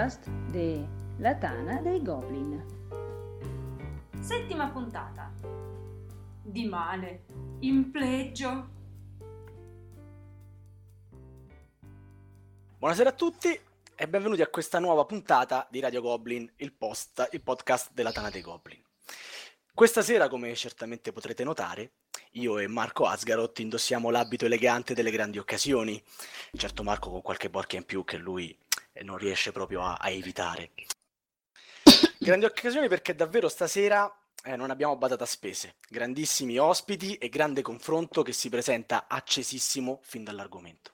[0.00, 2.64] Podcast della Tana dei Goblin.
[4.18, 5.30] Settima puntata.
[6.42, 7.24] Di male,
[7.58, 8.68] in plegio.
[12.78, 13.60] Buonasera a tutti
[13.94, 18.30] e benvenuti a questa nuova puntata di Radio Goblin, il, post, il podcast della Tana
[18.30, 18.82] dei Goblin.
[19.74, 21.90] Questa sera, come certamente potrete notare,
[22.32, 26.02] io e Marco Asgaroth indossiamo l'abito elegante delle grandi occasioni.
[26.56, 28.56] Certo Marco con qualche borchia in più che lui
[29.02, 30.72] non riesce proprio a, a evitare.
[32.18, 34.12] Grandi occasioni perché davvero stasera
[34.44, 35.76] eh, non abbiamo badato a spese.
[35.88, 40.92] Grandissimi ospiti e grande confronto che si presenta accesissimo fin dall'argomento.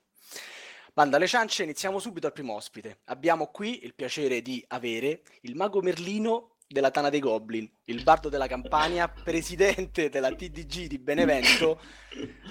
[0.93, 3.01] Banda alle ciance, iniziamo subito al primo ospite.
[3.05, 8.29] Abbiamo qui il piacere di avere il mago Merlino della Tana dei Goblin, il bardo
[8.29, 11.81] della Campania, presidente della TDG di Benevento,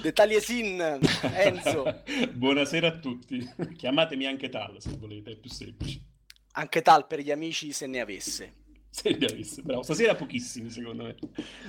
[0.01, 0.99] De Taliesin
[1.33, 2.03] Enzo.
[2.33, 6.01] Buonasera a tutti, chiamatemi anche Tal se volete, è più semplice.
[6.53, 8.63] Anche Tal per gli amici se ne avesse.
[8.89, 11.15] Se ne avesse, bravo, stasera pochissimi secondo me.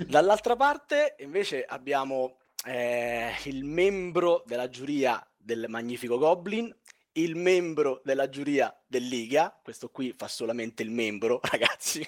[0.06, 6.72] Dall'altra parte invece abbiamo eh, il membro della giuria del Magnifico Goblin,
[7.16, 12.06] il membro della giuria del Liga, questo qui fa solamente il membro, ragazzi,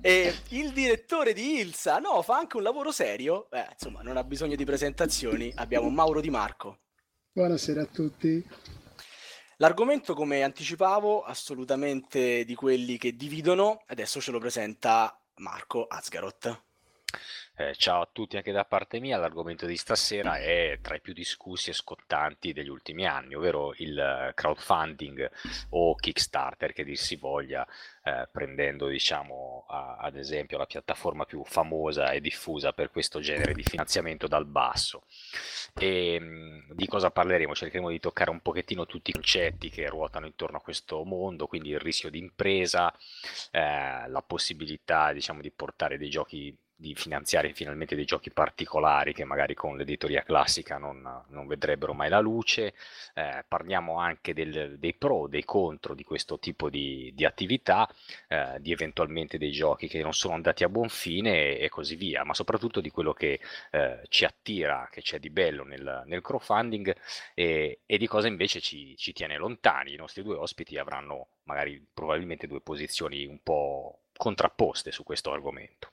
[0.00, 4.24] e il direttore di Ilsa, no, fa anche un lavoro serio, eh, insomma, non ha
[4.24, 6.78] bisogno di presentazioni, abbiamo Mauro Di Marco.
[7.32, 8.46] Buonasera a tutti.
[9.56, 16.71] L'argomento, come anticipavo, assolutamente di quelli che dividono, adesso ce lo presenta Marco Asgaroth.
[17.54, 21.12] Eh, ciao a tutti anche da parte mia, l'argomento di stasera è tra i più
[21.12, 25.30] discussi e scottanti degli ultimi anni, ovvero il crowdfunding
[25.70, 27.66] o Kickstarter che dir si voglia,
[28.04, 33.52] eh, prendendo diciamo a, ad esempio la piattaforma più famosa e diffusa per questo genere
[33.52, 35.04] di finanziamento dal basso.
[35.74, 37.54] E mhmm, di cosa parleremo?
[37.54, 41.68] Cercheremo di toccare un pochettino tutti i concetti che ruotano intorno a questo mondo, quindi
[41.70, 42.92] il rischio di impresa,
[43.50, 49.24] eh, la possibilità diciamo di portare dei giochi di finanziare finalmente dei giochi particolari che
[49.24, 52.74] magari con l'editoria classica non, non vedrebbero mai la luce.
[53.14, 57.88] Eh, parliamo anche del, dei pro, dei contro di questo tipo di, di attività,
[58.28, 61.94] eh, di eventualmente dei giochi che non sono andati a buon fine e, e così
[61.94, 63.40] via, ma soprattutto di quello che
[63.70, 66.94] eh, ci attira, che c'è di bello nel, nel crowdfunding
[67.34, 69.92] e, e, di cosa invece ci, ci tiene lontani.
[69.92, 75.90] I nostri due ospiti avranno magari probabilmente due posizioni un po' contrapposte su questo argomento.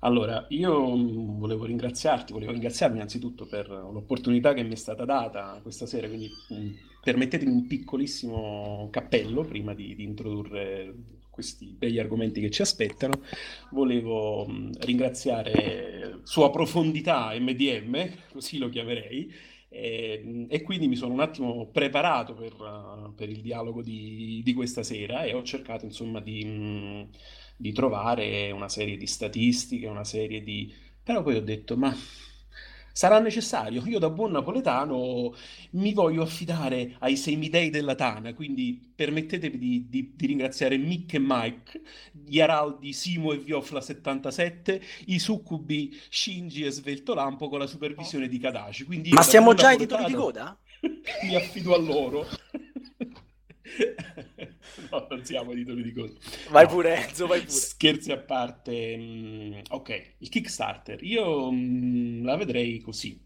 [0.00, 5.58] Allora, io mm, volevo ringraziarti, volevo ringraziarmi innanzitutto per l'opportunità che mi è stata data
[5.62, 10.94] questa sera, quindi mm, permettetemi un piccolissimo cappello prima di, di, introdurre
[11.30, 13.22] questi begli argomenti che ci aspettano.
[13.70, 19.32] Volevo mm, ringraziare Sua Profondità MDM, così lo chiamerei,
[19.68, 24.54] e, e, quindi mi sono un attimo preparato per, uh, per il dialogo di, di,
[24.54, 26.44] questa sera e ho cercato insomma di...
[26.44, 27.08] Mh,
[27.56, 30.72] di trovare una serie di statistiche, una serie di...
[31.02, 31.96] Però poi ho detto, ma
[32.96, 33.82] sarà necessario.
[33.86, 35.34] Io da buon napoletano
[35.72, 41.18] mi voglio affidare ai semidei della Tana, quindi permettetemi di, di, di, ringraziare Mick e
[41.20, 47.66] Mike, gli araldi Simo e Viofla 77, i succubi Shinji e Svelto Lampo con la
[47.66, 48.84] supervisione di Kadashi.
[48.84, 50.58] Quindi Ma siamo già ai titoli di coda?
[51.24, 52.26] mi affido a loro.
[54.90, 56.12] no, non siamo titoli di coda.
[56.50, 56.70] Vai no.
[56.70, 57.50] pure Enzo, vai pure.
[57.50, 58.96] Scherzi a parte.
[58.96, 61.02] Mm, ok, il Kickstarter.
[61.02, 63.22] Io mm, la vedrei così.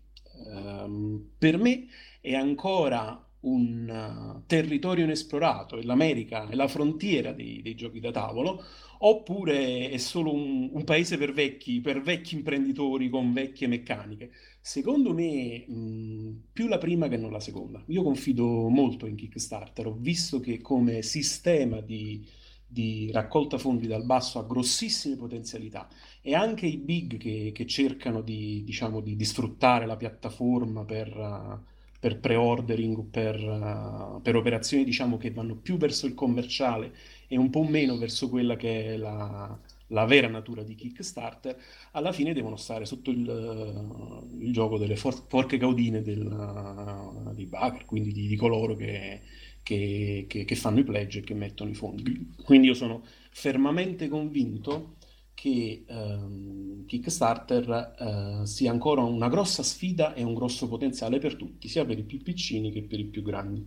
[0.47, 1.87] Um, per me
[2.21, 8.11] è ancora un uh, territorio inesplorato, è l'America, è la frontiera dei, dei giochi da
[8.11, 8.63] tavolo,
[8.99, 14.31] oppure è solo un, un, paese per vecchi, per vecchi imprenditori con vecchie meccaniche.
[14.63, 17.83] Secondo me, mh, più la prima che non la seconda.
[17.87, 22.25] Io confido molto in Kickstarter, ho visto che come sistema di,
[22.67, 25.89] di raccolta fondi dal basso ha grossissime potenzialità
[26.21, 31.17] e anche i big che, che cercano di, diciamo, di, di, sfruttare la piattaforma per,
[31.17, 31.59] uh,
[31.99, 36.95] per pre-ordering, per, uh, per operazioni diciamo, che vanno più verso il commerciale
[37.29, 39.59] e un po' meno verso quella che è la,
[39.91, 41.57] la vera natura di Kickstarter,
[41.93, 47.33] alla fine devono stare sotto il, uh, il gioco delle for- forche caudine del, uh,
[47.35, 49.21] dei backer, quindi di, di coloro che,
[49.63, 52.35] che, che, che, fanno i pledge e che mettono i fondi.
[52.45, 54.97] Quindi io sono fermamente convinto
[55.35, 61.69] che um, Kickstarter uh, sia ancora una grossa sfida e un grosso potenziale per tutti,
[61.69, 63.67] sia per i più piccini che per i più grandi.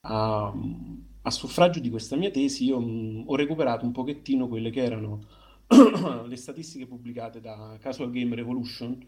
[0.00, 4.82] Um, a suffragio di questa mia tesi io mh, ho recuperato un pochettino quelle che
[4.82, 5.24] erano
[6.26, 8.98] le statistiche pubblicate da Casual Game Revolution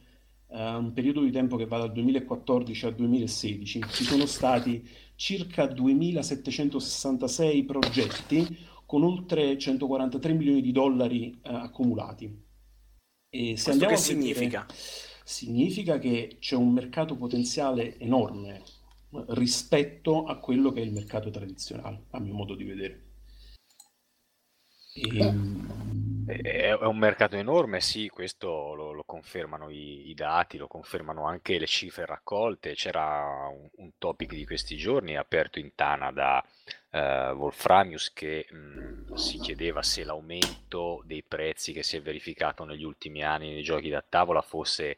[0.48, 5.66] uh, un periodo di tempo che va dal 2014 al 2016, ci sono stati circa
[5.66, 12.44] 2766 progetti con oltre 143 milioni di dollari uh, accumulati.
[13.28, 14.66] E se Questo che significa?
[15.24, 18.62] Significa che c'è un mercato potenziale enorme
[19.28, 23.02] rispetto a quello che è il mercato tradizionale, a mio modo di vedere.
[24.94, 26.05] E...
[26.26, 31.56] È un mercato enorme, sì, questo lo, lo confermano i, i, dati, lo confermano anche
[31.56, 32.74] le cifre raccolte.
[32.74, 36.44] C'era un, un topic di questi giorni aperto in Tana da
[36.90, 36.98] uh,
[37.36, 42.84] Wolframius che mh, mm, si chiedeva se l'aumento dei prezzi che si è verificato negli
[42.84, 44.96] ultimi anni nei giochi da tavola fosse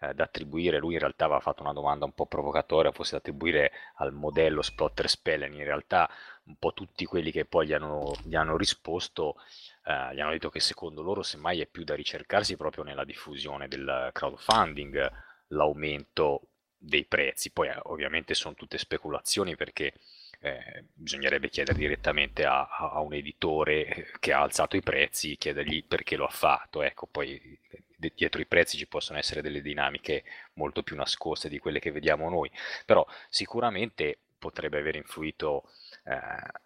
[0.00, 3.18] eh, da attribuire, lui in realtà aveva fatto una domanda un po' provocatoria, fosse da
[3.18, 6.10] attribuire al modello Splotter Spellen, in realtà
[6.44, 9.36] un po' tutti quelli che poi gli hanno, gli hanno risposto
[9.84, 13.68] eh, gli hanno detto che secondo loro semmai è più da ricercarsi proprio nella diffusione
[13.68, 15.12] del crowdfunding,
[15.48, 19.94] l'aumento dei prezzi, poi eh, ovviamente sono tutte speculazioni perché
[20.40, 26.16] eh, bisognerebbe chiedere direttamente a, a, un editore che ha alzato i prezzi, chiedergli perché
[26.16, 27.58] lo ha fatto, ecco, poi
[27.96, 32.28] dietro i prezzi ci possono essere delle dinamiche molto più nascoste di quelle che vediamo
[32.28, 32.50] noi,
[32.84, 35.70] però sicuramente potrebbe aver influito
[36.04, 36.18] eh,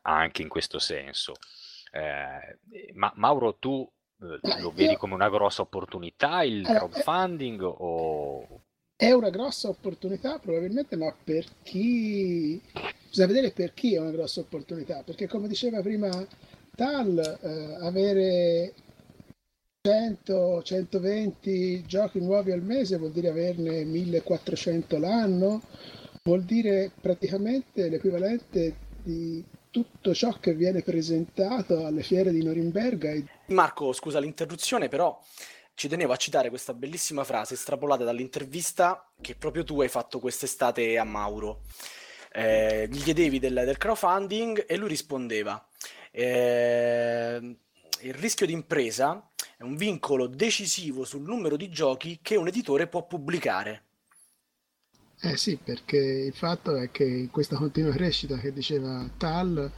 [0.03, 1.37] anche in questo senso.
[1.91, 3.89] Eh, ma Mauro, tu
[4.21, 8.63] eh, lo vedi come una grossa opportunità il crowdfunding o...
[8.97, 12.61] È una grossa opportunità probabilmente, ma per chi...
[13.09, 16.11] Bisogna vedere per chi è una grossa opportunità, perché come diceva prima
[16.79, 18.73] Tal, eh, avere
[19.81, 25.61] 100, 120 giochi nuovi al mese vuol dire averne 1400 l'anno,
[26.23, 29.45] vuol dire praticamente l'equivalente di
[29.79, 33.13] tutto ciò che viene presentato alle fiere di Norimberga.
[33.47, 35.21] Marco, scusa l'interruzione, però
[35.75, 40.99] ci tenevo a citare questa bellissima frase estrapolata dall'intervista che proprio tu hai fatto quest'estate
[40.99, 41.63] a Mauro.
[42.33, 45.65] Eh, gli chiedevi del, del, crowdfunding e lui rispondeva:
[46.11, 47.57] eh,
[48.01, 52.89] Il rischio di impresa è un vincolo decisivo sul numero di giochi che un editore
[52.89, 53.85] può pubblicare.
[55.21, 59.71] Eh sì, perché il fatto è che in questa continua crescita che diceva Tal,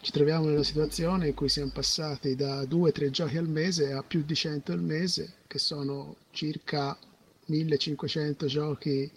[0.00, 4.02] ci troviamo in una situazione in cui siamo passati da 2-3 giochi al mese a
[4.02, 6.98] più di 100 al mese, che sono circa
[7.46, 9.08] 1500 giochi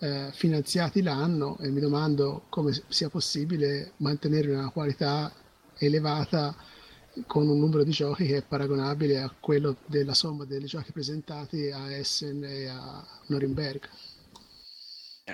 [0.00, 5.32] eh, finanziati l'anno e mi domando come sia possibile mantenere una qualità
[5.78, 6.54] elevata
[7.26, 11.70] con un numero di giochi che è paragonabile a quello della somma dei giochi presentati
[11.70, 13.88] a Essen e a Norimberga.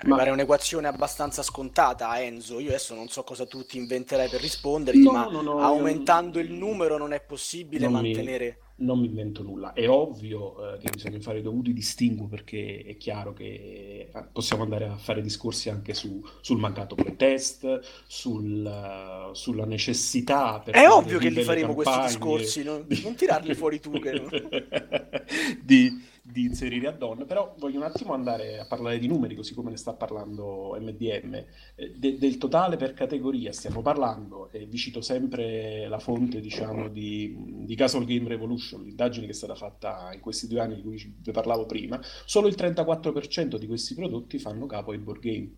[0.03, 2.59] Mi pare un'equazione abbastanza scontata, Enzo.
[2.59, 6.39] Io adesso non so cosa tu ti inventerai per rispondergli, no, ma no, no, aumentando
[6.39, 8.45] il numero non è possibile non mantenere.
[8.75, 9.73] Mi, non mi invento nulla.
[9.73, 14.63] È ovvio eh, che bisogna fare i dovuti distinguo perché è chiaro che eh, possiamo
[14.63, 20.63] andare a fare discorsi anche su, sul mancato pretest, sul, uh, sulla necessità.
[20.63, 22.17] è ovvio che li faremo campagne.
[22.17, 23.99] questi discorsi, non, non tirarli fuori tu.
[23.99, 25.25] Che...
[25.63, 29.69] di di inserire add-on, però voglio un attimo andare a parlare di numeri, così come
[29.69, 31.33] ne sta parlando MDM.
[31.75, 36.89] Eh, de- del totale per categoria stiamo parlando, e vi cito sempre la fonte diciamo,
[36.89, 40.81] di, di Castle Game Revolution, l'indagine che è stata fatta in questi due anni di
[40.81, 45.51] cui vi parlavo prima, solo il 34% di questi prodotti fanno capo ai board game.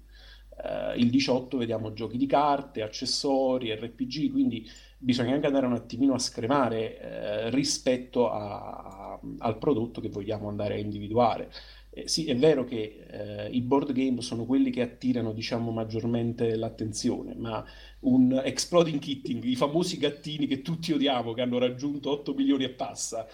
[0.61, 4.69] Uh, il 18 vediamo giochi di carte, accessori, RPG, quindi
[5.01, 10.49] bisogna anche andare un attimino a scremare eh, rispetto a, a, al prodotto che vogliamo
[10.49, 11.49] andare a individuare.
[11.91, 16.55] Eh, sì, è vero che eh, i board game sono quelli che attirano, diciamo, maggiormente
[16.55, 17.65] l'attenzione, ma
[18.01, 22.69] un Exploding Kitting, i famosi gattini che tutti odiamo, che hanno raggiunto 8 milioni e
[22.69, 23.27] passa,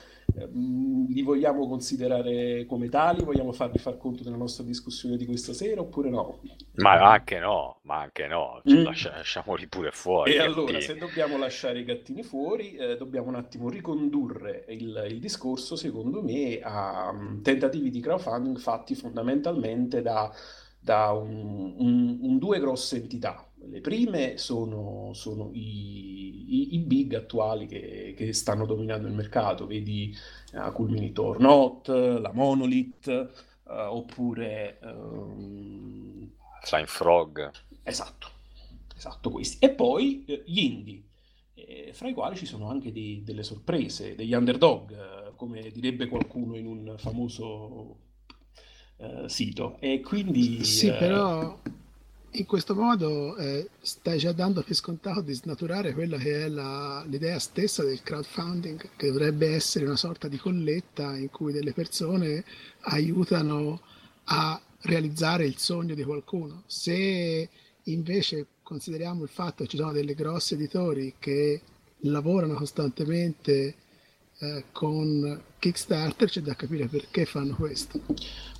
[0.53, 3.23] li vogliamo considerare come tali?
[3.23, 6.39] Vogliamo farli far conto della nostra discussione di questa sera oppure no?
[6.75, 8.83] Ma anche no, ma anche no, cioè, mm.
[8.83, 10.33] lascia, lasciamoli pure fuori.
[10.33, 15.19] E allora, se dobbiamo lasciare i gattini fuori, eh, dobbiamo un attimo ricondurre il, il,
[15.19, 20.31] discorso, secondo me, a um, tentativi di crowdfunding fatti fondamentalmente da,
[20.79, 27.13] da un, un, un due grosse entità le prime sono, sono i, i, i, big
[27.13, 30.15] attuali che, che, stanno dominando il mercato, vedi
[30.53, 33.07] uh, Culminator Not, la Monolith,
[33.63, 36.31] uh, oppure um...
[36.61, 37.51] Flying Frog.
[37.83, 38.27] Esatto,
[38.95, 39.63] esatto questi.
[39.63, 41.03] E poi uh, gli indie,
[41.53, 46.55] eh, fra i quali ci sono anche di, delle sorprese, degli underdog, come direbbe qualcuno
[46.55, 47.97] in un famoso
[49.25, 49.75] sito.
[49.81, 50.63] E quindi...
[50.63, 51.59] Sì, però
[52.37, 57.03] in questo modo eh, stai già dando per scontato di snaturare quella che è la,
[57.07, 62.43] l'idea stessa del crowdfunding, che dovrebbe essere una sorta di colletta in cui delle persone
[62.81, 63.81] aiutano
[64.25, 66.63] a realizzare il sogno di qualcuno.
[66.65, 67.49] Se
[67.83, 71.61] invece consideriamo il fatto che ci sono delle grosse editori che
[71.99, 73.75] lavorano costantemente
[74.39, 77.99] eh, con Kickstarter, c'è da capire perché fanno questo.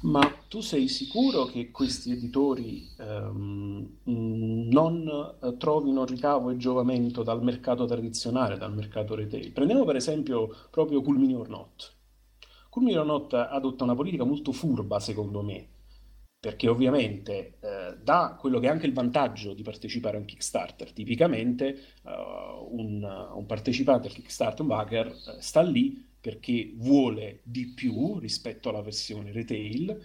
[0.01, 7.43] Ma tu sei sicuro che questi editori ehm, non eh, trovino ricavo e giovamento dal
[7.43, 9.51] mercato tradizionale, dal mercato retail?
[9.51, 11.93] Prendiamo per esempio proprio Culmini or Not.
[12.69, 15.67] Culmini or Not adotta una politica molto furba, secondo me,
[16.45, 20.93] perché ovviamente eh, dà quello che è anche il vantaggio di partecipare a un Kickstarter.
[20.93, 27.73] Tipicamente uh, un, un, partecipante al Kickstarter, un backer, eh, sta lì perché vuole di
[27.73, 29.99] più rispetto alla versione retail,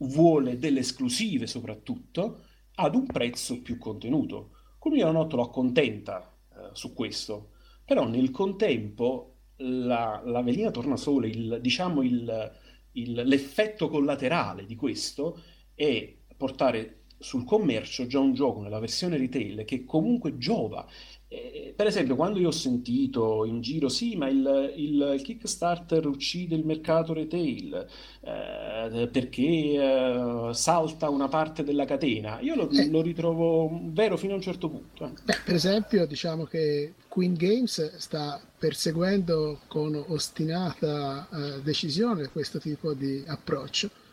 [0.00, 2.42] vuole delle esclusive soprattutto,
[2.74, 4.56] ad un prezzo più contenuto.
[4.92, 7.52] Io non lo accontenta eh, su questo,
[7.82, 12.52] però nel contempo la, la velina torna sole, il, diciamo il,
[12.92, 15.40] il, l'effetto collaterale di questo
[15.78, 20.86] è portare sul commercio già un gioco nella versione retail che comunque giova.
[21.30, 26.54] Eh, per esempio, quando io ho sentito in giro, sì, ma il, il Kickstarter uccide
[26.54, 27.86] il mercato retail
[28.22, 32.88] eh, perché eh, salta una parte della catena, io lo, eh.
[32.88, 35.04] lo, ritrovo vero fino a un certo punto.
[35.04, 35.10] Eh.
[35.24, 42.94] Beh, per esempio, diciamo che Queen Games sta perseguendo con ostinata eh, decisione questo tipo
[42.94, 44.06] di approccio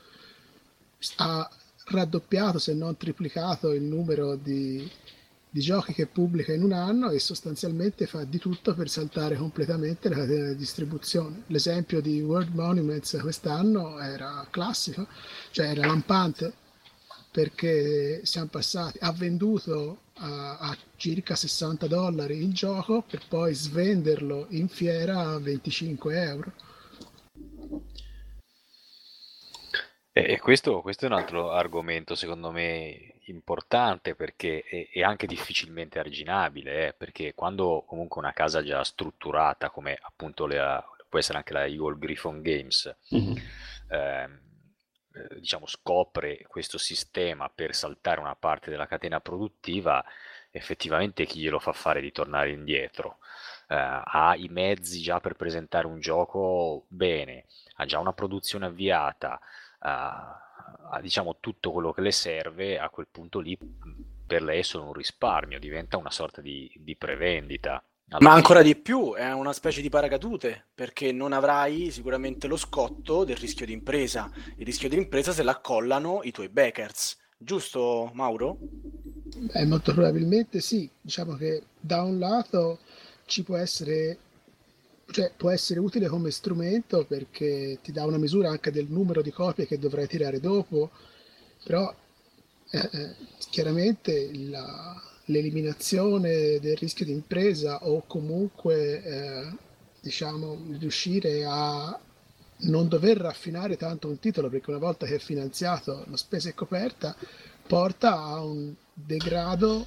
[1.17, 1.50] ha
[1.85, 4.89] raddoppiato se non triplicato il numero di,
[5.50, 10.09] di, giochi che pubblica in un anno e sostanzialmente fa di tutto per saltare completamente
[10.09, 11.43] la catena di distribuzione.
[11.47, 15.07] L'esempio di World Monuments quest'anno era classico,
[15.51, 16.53] cioè era lampante
[17.31, 24.47] perché siamo passati, ha venduto a, a circa 60 dollari il gioco per poi svenderlo
[24.51, 26.53] in fiera a 25 euro
[30.17, 36.00] E questo, questo è un altro argomento secondo me importante perché è, è anche difficilmente
[36.00, 41.51] arginabile, eh, perché quando comunque una casa già strutturata come appunto le, può essere anche
[41.51, 43.36] la Eagle Griffon Games, mm-hmm.
[43.89, 44.29] eh,
[45.38, 50.01] diciamo scopre questo sistema per saltare una parte della catena produttiva,
[50.50, 53.17] effettivamente chi glielo fa fare di tornare indietro?
[53.67, 59.41] Eh, ha i mezzi già per presentare un gioco bene, ha già una produzione avviata,
[59.79, 63.58] a, a, diciamo tutto quello che le serve, a quel punto lì
[64.25, 67.84] per lei è solo un risparmio, diventa una sorta di, di prevendita.
[68.20, 73.24] Ma ancora di più, è una specie di paracadute, perché non avrai sicuramente lo scotto
[73.24, 74.32] del rischio di impresa.
[74.58, 77.17] Il rischio di impresa se l'accollano i tuoi backers.
[77.36, 78.58] Giusto, Mauro?
[78.60, 80.89] Beh, molto probabilmente sì.
[81.01, 82.79] Diciamo che da un lato
[83.25, 84.17] ci può essere
[85.12, 89.31] cioè, può essere utile come strumento perché ti dà una misura anche del numero di
[89.31, 90.91] copie che dovrai tirare dopo,
[91.63, 91.93] però
[92.71, 93.15] eh, eh,
[93.50, 99.55] chiaramente la, l'eliminazione del rischio di impresa o comunque eh,
[100.01, 102.00] diciamo riuscire a
[102.57, 106.53] non dover raffinare tanto un titolo perché una volta che è finanziato la spesa è
[106.53, 107.15] coperta
[107.67, 109.85] porta a un degrado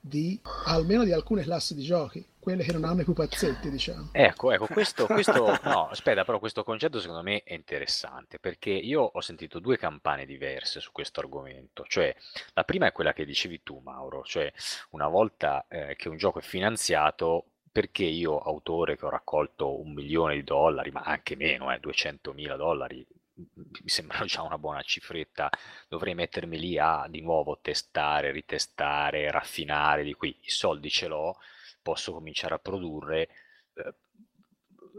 [0.00, 4.08] di almeno di alcune classi di giochi quelle che non hanno i pupazzetti, diciamo.
[4.10, 5.32] Ecco, ecco, questo, questo
[5.64, 10.24] no, aspetta, però questo concetto secondo me è interessante perché io ho sentito due campane
[10.24, 12.14] diverse su questo argomento, cioè
[12.54, 14.50] la prima è quella che dicevi tu, Mauro, cioè
[14.90, 19.92] una volta eh, che un gioco è finanziato, perché io, autore che ho raccolto un
[19.92, 24.80] milione di dollari, ma anche meno, eh, 200 mila dollari, mi sembra già una buona
[24.80, 25.50] cifretta,
[25.86, 31.36] dovrei mettermi lì a di nuovo testare, ritestare, raffinare di qui, i soldi ce l'ho
[31.80, 33.28] posso cominciare a produrre,
[33.74, 33.94] eh,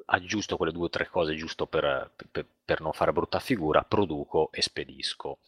[0.05, 4.51] aggiusto quelle due o tre cose giusto per, per, per, non fare brutta figura, produco
[4.51, 5.39] e spedisco.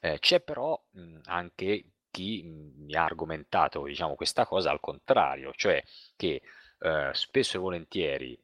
[0.00, 5.82] Eh, c'è però mh, anche chi mi ha argomentato diciamo, questa cosa al contrario, cioè
[6.16, 6.42] che
[6.78, 8.38] eh, spesso e volentieri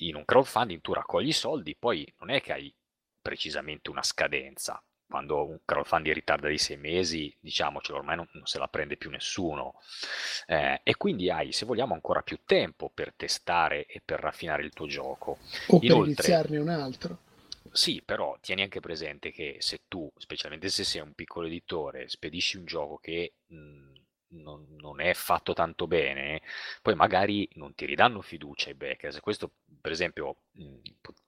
[0.00, 2.74] in un crowdfunding tu raccogli i soldi, poi non è che hai
[3.20, 8.58] precisamente una scadenza, quando un crowdfunding ritarda di sei mesi, diciamocelo, ormai non, non se
[8.58, 9.80] la prende più nessuno.
[10.46, 14.72] Eh, e quindi hai, se vogliamo, ancora più tempo per testare e per raffinare il
[14.72, 15.38] tuo gioco.
[15.68, 17.18] O Inoltre, per iniziarne un altro.
[17.70, 22.56] Sì, però tieni anche presente che se tu, specialmente se sei un piccolo editore, spedisci
[22.56, 23.92] un gioco che mh,
[24.28, 26.42] non, non, è fatto tanto bene,
[26.82, 29.20] poi magari non ti ridanno fiducia i backers.
[29.20, 30.76] Questo, per esempio, mh,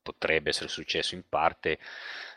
[0.02, 1.78] potrebbe essere successo in parte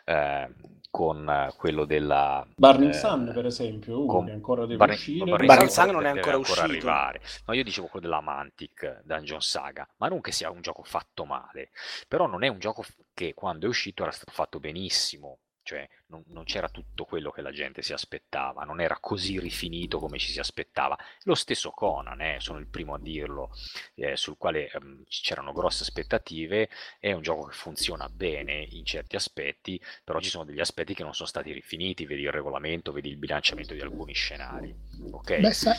[0.04, 0.50] eh,
[0.90, 5.18] con quello della Burning eh, Sun, per esempio, uno con che ancora deve Burning- uscire.
[5.26, 6.62] Burning Burning Sun non è ancora uscito.
[6.62, 7.22] arrivare.
[7.48, 11.26] No, io dicevo quello della Mantic Dungeon Saga, ma non che sia un gioco fatto
[11.26, 11.72] male,
[12.08, 12.84] però non è un gioco
[13.14, 17.42] che quando è uscito era stato fatto benissimo, cioè non, non c'era tutto quello che
[17.42, 20.98] la gente si aspettava, non era così rifinito come ci si aspettava.
[21.24, 23.52] Lo stesso Conan, eh, sono il primo a dirlo,
[23.96, 29.16] eh, sul quale ehm, c'erano grosse aspettative, è un gioco che funziona bene in certi
[29.16, 33.10] aspetti, però ci sono degli aspetti che non sono stati rifiniti, vedi il regolamento, vedi
[33.10, 34.76] il bilanciamento di alcuni scenari.
[35.12, 35.40] Ok?
[35.40, 35.78] Beh, sai,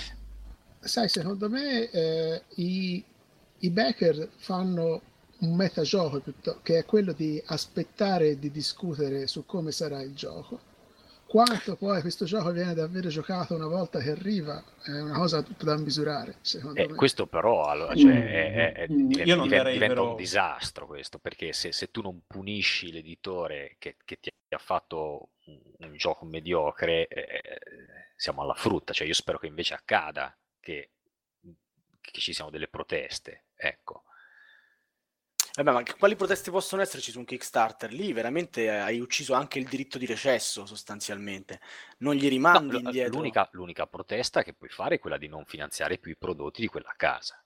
[0.80, 3.04] sai, secondo me eh, i,
[3.58, 5.12] i backer fanno
[5.44, 6.22] un metagioco
[6.62, 10.72] che è quello di aspettare e di discutere su come sarà il gioco.
[11.26, 15.64] Quanto poi questo gioco viene davvero giocato una volta che arriva è una cosa tutta
[15.64, 16.94] da misurare, secondo Eh, me.
[16.94, 19.94] questo però allora, cioè, Mm, è- è- è- mm, diventa, io non diventa- darei diventa
[19.94, 24.58] però- un disastro questo, perché se, se tu non punisci l'editore che, che ti ha
[24.58, 27.42] fatto un, un gioco mediocre, eh,
[28.16, 28.92] siamo alla frutta.
[28.92, 30.90] Cioè, io spero che invece accada, che,
[32.00, 34.04] che ci siano delle proteste, ecco.
[35.56, 37.92] Vabbè, ma che- quali proteste possono esserci su un Kickstarter?
[37.92, 41.60] Lì veramente hai ucciso anche il diritto di recesso, sostanzialmente.
[41.98, 43.02] Non gli No, rimandi l- indietro.
[43.02, 46.68] l'unica, l'unica protesta che puoi fare è quella di non finanziare più i prodotti di
[46.68, 47.38] quella casa.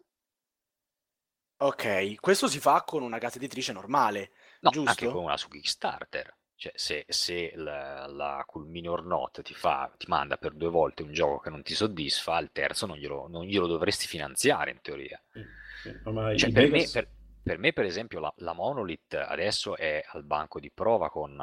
[1.61, 4.85] Ok, questo si fa con una casa editrice normale, No, giusto?
[4.85, 6.33] anche con una su Kickstarter.
[6.55, 11.03] Cioè, se, se la, la Culmini or Not ti, fa, ti manda per due volte
[11.03, 14.81] un gioco che non ti soddisfa, al terzo non glielo, non glielo dovresti finanziare in
[14.81, 15.21] teoria.
[15.33, 15.41] Sì,
[15.73, 17.09] sì, ma Cioè, per, me, backers- per,
[17.43, 21.37] per me, per esempio, la, la Monolith adesso è al banco di prova con,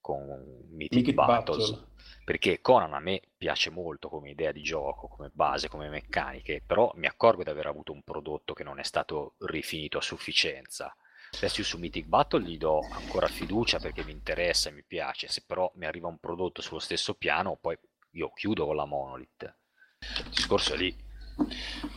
[0.00, 1.70] con Mythic, Mythic Battles.
[1.70, 1.88] Battle.
[2.24, 6.92] Perché Conan a me piace molto come idea di gioco, come base, come meccaniche, però
[6.94, 10.94] mi accorgo di aver avuto un prodotto che non è stato rifinito a sufficienza.
[11.32, 15.28] Adesso io su Mythic Battle gli do ancora fiducia perché mi interessa e mi piace,
[15.28, 17.78] se però mi arriva un prodotto sullo stesso piano, poi
[18.12, 19.56] io chiudo con la Monolith.
[19.98, 21.08] Il discorso è lì.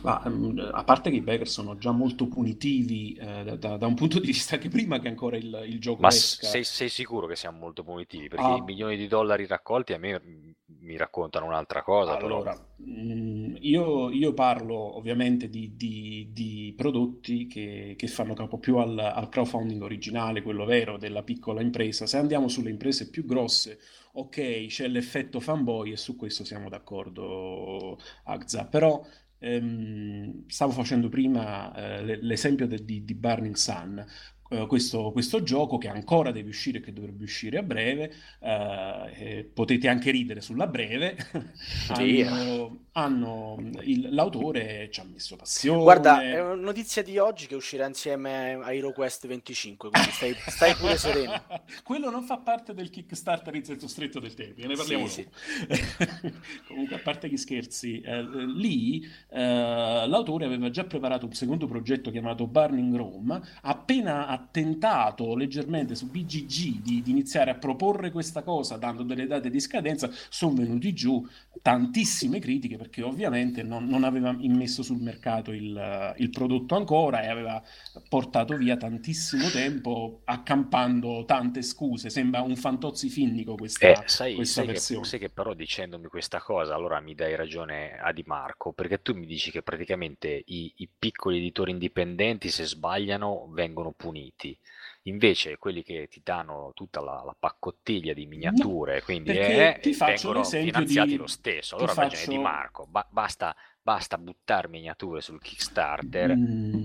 [0.02, 3.94] Ma, ehm, a parte che i backer sono già molto punitivi eh, da, da- un
[3.94, 7.34] punto di vista che prima che ancora il, il gioco Ma sei, sei sicuro che
[7.34, 8.28] siamo molto punitivi?
[8.28, 8.56] Perché Ah.
[8.58, 10.50] i milioni di dollari raccolti a me mm,
[10.82, 12.14] mi raccontano un'altra cosa.
[12.16, 18.76] Allora, mm, io, io parlo ovviamente di, di- di prodotti che, che fanno capo più
[18.76, 22.06] al, al crowdfunding originale, quello vero della piccola impresa.
[22.06, 23.78] Se andiamo sulle imprese più grosse,
[24.12, 29.02] ok, c'è l'effetto fanboy e su questo siamo d'accordo, Agza, però
[29.44, 34.04] ehm, stavo facendo prima eh, l'esempio de- di, di Burning Sun.
[34.50, 39.50] eh, Questo, questo gioco che ancora deve uscire e che dovrebbe uscire a breve, eh,
[39.52, 41.16] potete anche ridere sulla breve,
[41.86, 45.82] hanno, hanno- il- l'autore ci ha messo passione.
[45.82, 50.74] Guarda, è una notizia di oggi che uscirà insieme a HeroQuest 25, quindi stai, stai
[50.74, 51.32] pure sereno.
[51.82, 56.32] Quello non fa parte del Kickstarter in senso stretto del termine, ne parliamo Sì, dopo.
[56.68, 62.10] Comunque, a parte gli scherzi, eh, lì eh, l'autore aveva già preparato un secondo progetto
[62.12, 68.42] chiamato Burning Rome, appena ha tentato leggermente su BGG di, di iniziare a proporre questa
[68.42, 71.26] cosa dando delle date di scadenza, sono venuti giù
[71.60, 77.28] tantissime critiche perché ovviamente non, non aveva immesso sul mercato il, il prodotto ancora e
[77.28, 77.62] aveva
[78.08, 82.10] portato via tantissimo tempo accampando tante scuse.
[82.10, 85.02] Sembra un fantozzi finnico questa, Eh, sai, questa sai che, versione.
[85.02, 89.14] sai che però dicendomi questa cosa, allora mi dai ragione a Di Marco, perché tu
[89.14, 94.58] mi dici che praticamente i, i piccoli editori indipendenti, se sbagliano, vengono puniti.
[95.06, 99.92] Invece quelli che ti danno tutta la, la paccottiglia di miniature, quindi perché eh, ti
[99.92, 101.76] faccio vengono finanziati di- lo stesso.
[101.76, 106.34] Allora ragione Di faccio- Marco, ba- basta, basta buttare miniature sul Kickstarter.
[106.34, 106.84] Mm,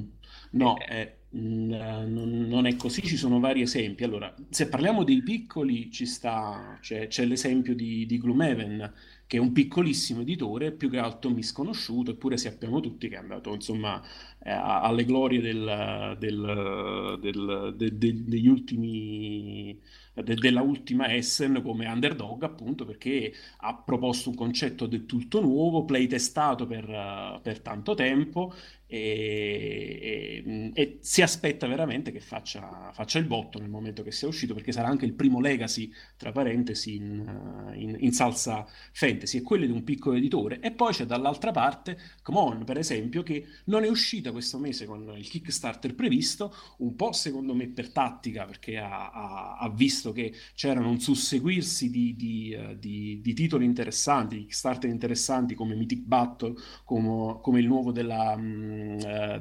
[0.51, 0.95] no, Eh.
[0.99, 4.03] eh, eh, non, non è così, ci sono vari esempi.
[4.03, 8.93] Allora, se parliamo dei piccoli, ci sta, c'è, c'è l'esempio di, di Gloomhaven,
[9.29, 13.53] che è un piccolissimo editore, più che altro misconosciuto, eppure sappiamo tutti che è andato,
[13.53, 14.01] insomma,
[14.43, 19.79] eh, alle glorie del- del- del- de- de- degli ultimi,
[20.13, 25.85] de- della ultima Essen come underdog, appunto, perché ha proposto un concetto del tutto nuovo,
[25.85, 28.53] playtestato per, per tanto tempo
[28.91, 34.27] e, e- e si aspetta veramente che faccia, faccia il botto nel momento che sia
[34.27, 39.41] uscito, perché sarà anche il primo legacy, tra parentesi, in, in- in salsa fantasy, è
[39.43, 40.59] quello di un piccolo editore.
[40.59, 44.85] E poi c'è dall'altra parte Come On, per esempio, che non è uscita questo mese
[44.85, 50.11] con il Kickstarter previsto, un po' secondo me per tattica, perché ha, ha- ha visto
[50.11, 56.01] che c'erano un susseguirsi di, di, eh, di- di titoli interessanti, Kickstarter interessanti come Mythic
[56.03, 58.78] Battle, come, come il nuovo della, mm, eh,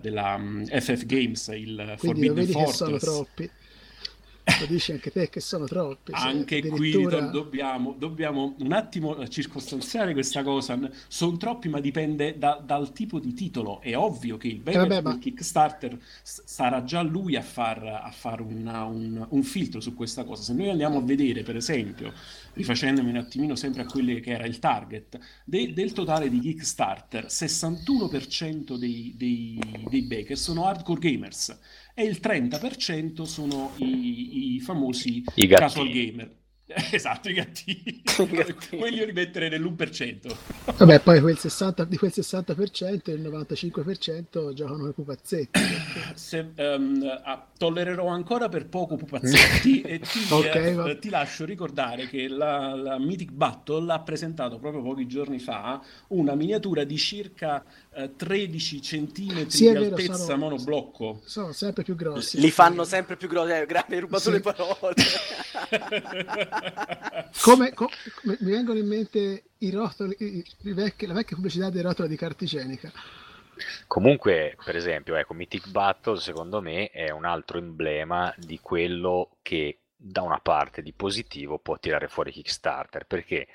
[0.00, 3.02] della mm, FF Games, il Quindi Forbidden che sono Fortress.
[3.02, 3.50] troppi.
[4.60, 6.12] Lo dici anche te che sono troppi.
[6.12, 10.78] cioè, Anche qui addirittura- do- dobbiamo, dobbiamo un attimo circostanziare questa cosa.
[11.08, 13.80] Sono troppi, ma dipende da- dal tipo di titolo.
[13.80, 18.10] È ovvio che il backer Eh, ma- Kickstarter s- sarà già lui a far, a
[18.10, 20.42] far un, un filtro su questa cosa.
[20.42, 22.12] Se noi andiamo a vedere, per esempio,
[22.54, 27.26] rifacendomi un attimino sempre a quelli che era il target, de- del totale di Kickstarter,
[27.30, 29.58] 61% dei, dei,
[29.88, 31.56] dei backer sono hardcore gamers
[31.98, 36.36] e il 30% sono i, i famosi I casual gamer.
[36.92, 38.02] Esatto, i gattini.
[38.04, 38.78] I gattini.
[38.78, 40.34] Quelli io li metterei nell'1%.
[40.76, 45.60] Vabbè, poi quel 60 di quel 60% il 95% giocano ai pupazzetti.
[46.14, 50.94] Se, ehm, ah, tollererò ancora per poco pupazzetti e ti, Ok, eh, va.
[50.96, 56.34] ti lascio ricordare che la, la Mythic Battle ha presentato proprio pochi giorni fa una
[56.34, 61.20] miniatura di circa eh, 13 centimetri Sì, di vero, altezza sono- monoblocco.
[61.24, 62.38] Sono sempre più grossi.
[62.40, 63.52] Li fanno sempre più grossi.
[63.52, 64.30] Eh, grazie, hai rubato Sì.
[64.32, 64.94] le parole.
[67.40, 67.88] Come, co-
[68.20, 72.08] come- mi vengono in mente i rotoli, i- i vecchi- la vecchia pubblicità dei rotoli
[72.08, 72.92] di carta igienica.
[73.86, 79.78] Comunque, per esempio, ecco, Mythic Battle secondo me è un altro emblema di quello che
[79.96, 83.48] da una parte di positivo può tirare fuori Kickstarter, perché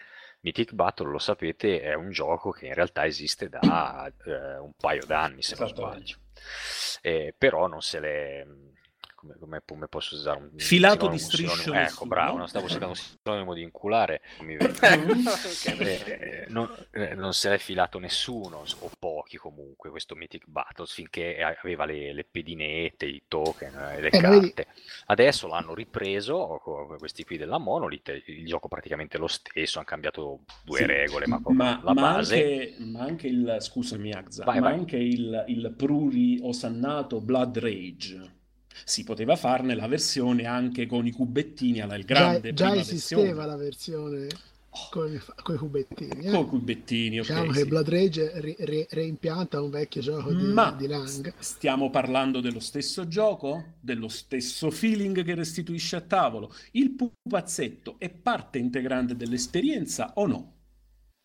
[0.44, 5.06] Mythic Battle, lo sapete, è un gioco che in realtà esiste da eh, un paio
[5.06, 6.18] d'anni, se non sbaglio.
[7.02, 8.48] Eh, però non se le...
[9.24, 13.00] Come, come- come posso usare un Filato di strisce Ecco, bravo, non stavo cercando un
[13.24, 14.78] sinonimo di inculare, non mi veniva.
[15.44, 15.66] Ok,
[16.04, 21.42] Eh, non, eh, non se l'è filato nessuno, o pochi comunque, questo Mythic Battles, finché
[21.42, 24.68] aveva le, le pedinette, i token, eh, le Eh, carte.
[25.06, 26.60] Adesso l'hanno ripreso,
[26.98, 31.28] questi qui della Monolith, il gioco praticamente è lo stesso, hanno cambiato due Sì, regole,
[31.28, 32.36] ma, ma, la ma base...
[32.36, 34.74] anche, ma anche il, scusami Agza, Vai, ma vai.
[34.74, 38.32] anche il, il pluri osannato Blood Rage
[38.86, 43.46] si poteva farne la versione anche con i cubettini alla il grande già, già esisteva
[43.46, 43.46] versione.
[43.46, 44.28] la versione
[44.76, 46.26] Oh, con i cubettini.
[46.26, 46.32] eh.
[46.32, 47.66] con i cubettini, ok, Diciamo che sì.
[47.66, 51.34] Blood Rage ri- ri- reimpianta un vecchio gioco di, Ma di Lang.
[51.38, 56.52] stiamo parlando dello stesso gioco, dello stesso feeling che restituisce a tavolo.
[56.72, 60.54] Il pupazzetto è parte integrante dell'esperienza o no?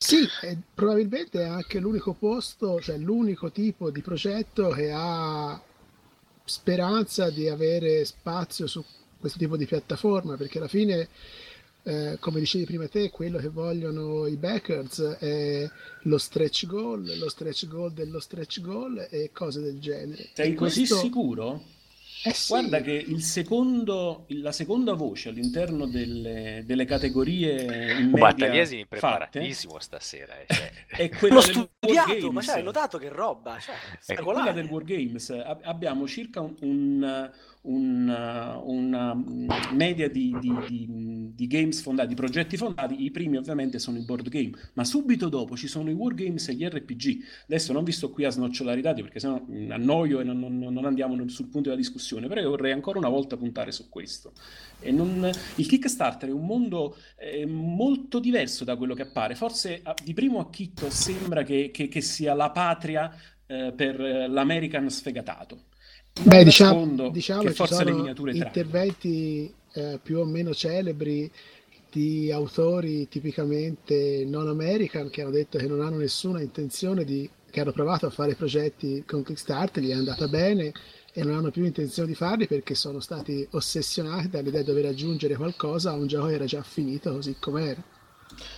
[0.01, 5.61] Sì, e probabilmente è anche l'unico posto, cioè l'unico tipo di progetto che ha
[6.49, 8.83] speranza di avere spazio su
[9.21, 11.09] questo tipo di piattaforma, perché alla fine,
[11.83, 15.69] eh, come dicevi prima te, quello che vogliono i backers è
[16.03, 20.29] lo stretch goal, lo stretch goal dello stretch goal e cose del genere.
[20.35, 21.63] Sei così questo- sicuro?
[22.21, 28.19] Eh sì, Guarda che il secondo, la seconda voce all'interno delle, delle categorie in media
[28.19, 30.37] Battagliesi fatte preparatissimo stasera.
[30.41, 30.73] eh, cioè.
[30.97, 33.59] è quella L'ho studiato, ma cioè, hai notato che roba?
[33.61, 35.31] Cioè, È quella del Wargames.
[35.31, 37.31] Ab- Abbiamo circa un, un-
[37.69, 43.03] un- una mm, media di, di- di- di games fondati, di progetti fondati.
[43.05, 46.55] I primi ovviamente sono i board game, ma subito dopo ci sono i wargames e
[46.55, 47.19] gli RPG.
[47.45, 50.39] Adesso non vi sto qui a snocciolare i dati perché sennò mm, annoio e non,
[50.39, 53.89] non- non andiamo sul punto della discussione, però io vorrei ancora una volta puntare su
[53.89, 54.33] questo.
[54.91, 59.35] Non- il Kickstarter è un mondo eh, molto diverso da quello che appare.
[59.35, 63.13] Forse a- di primo acchitto sembra che, che- che sia la patria
[63.47, 65.65] eh, per eh, l'American sfegatato.
[66.23, 71.31] Beh, diciamo, diciamo che forse le sono miniature interventi eh, più o meno celebri
[71.91, 77.61] di autori tipicamente non American che hanno detto che non hanno nessuna intenzione di, che
[77.61, 80.73] hanno provato a fare progetti con Kickstarter, gli è andata bene
[81.13, 85.37] e non hanno più intenzione di farli perché sono stati ossessionati dall'idea di dover aggiungere
[85.37, 87.83] qualcosa a un gioco che era già finito così com'era.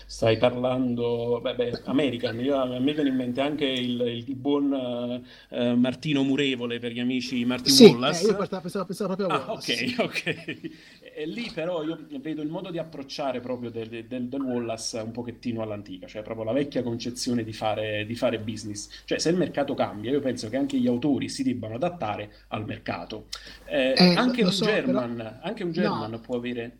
[0.06, 5.74] Stai parlando, beh, American, io, a me viene in mente anche il, il buon eh,
[5.74, 8.24] Martino Murevole per gli amici Martin Sì, Wallace.
[8.24, 9.94] eh, io pensavo, pensavo- proprio a Ah, Wallace.
[9.98, 10.70] ok, ok.
[11.14, 15.10] E lì però io vedo il modo di approcciare proprio del, del- del Wallace un
[15.12, 19.02] pochettino all'antica, cioè proprio la vecchia concezione di fare, di fare business.
[19.04, 22.64] Cioè se il mercato cambia, io penso che anche gli autori si debbano adattare al
[22.64, 23.28] mercato.
[23.66, 25.74] Eh, Eh, anche, un so, German, però- anche un No.
[25.74, 26.78] German può avere...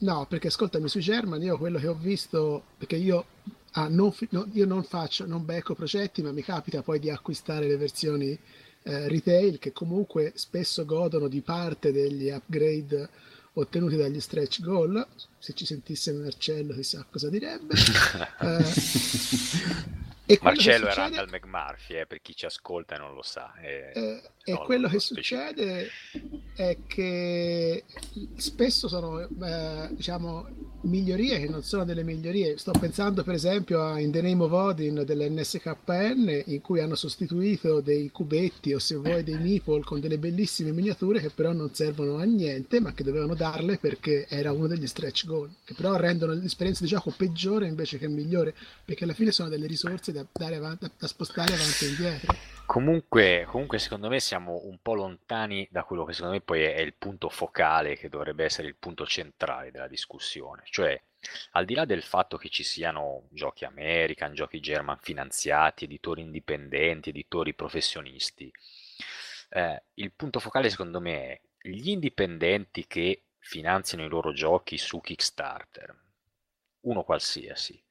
[0.00, 3.24] No, perché ascoltami, sui German io quello che ho visto, perché io,
[3.72, 7.66] ah, non, no, io non faccio, non becco progetti, ma mi capita poi di acquistare
[7.68, 8.38] le versioni
[8.82, 13.08] eh, retail che comunque spesso godono di parte degli upgrade
[13.54, 15.06] ottenuti dagli stretch goal.
[15.38, 17.74] Se ci sentisse Marcello chissà cosa direbbe.
[18.40, 23.22] Eh, e Marcello è succede- Randall McMurphy, eh, per chi ci ascolta e non lo
[23.22, 23.52] sa.
[23.60, 25.88] eh, eh, e quello lo che succede
[26.54, 27.84] è che
[28.36, 32.56] spesso sono, eh, diciamo, migliorie che non sono delle migliorie.
[32.58, 37.80] Sto pensando per esempio a In the Name of Odin dell'NSKN in cui hanno sostituito
[37.80, 42.16] dei cubetti o se vuoi dei meeple con delle bellissime miniature che però non servono
[42.16, 46.32] a niente ma che dovevano darle perché era uno degli stretch goal, che però rendono
[46.32, 50.90] l'esperienza di gioco peggiore invece che migliore perché alla fine sono delle risorse da, avanti,
[50.98, 52.53] da spostare avanti e indietro.
[52.66, 56.80] Comunque, comunque, secondo me siamo un po' lontani da quello che secondo me poi è
[56.80, 60.62] il punto focale, che dovrebbe essere il punto centrale della discussione.
[60.64, 61.00] Cioè,
[61.52, 67.10] al di là del fatto che ci siano giochi American, giochi German finanziati, editori indipendenti,
[67.10, 68.50] editori professionisti,
[69.50, 75.00] eh, il punto focale secondo me è gli indipendenti che finanziano i loro giochi su
[75.00, 75.94] Kickstarter,
[76.80, 77.82] uno qualsiasi,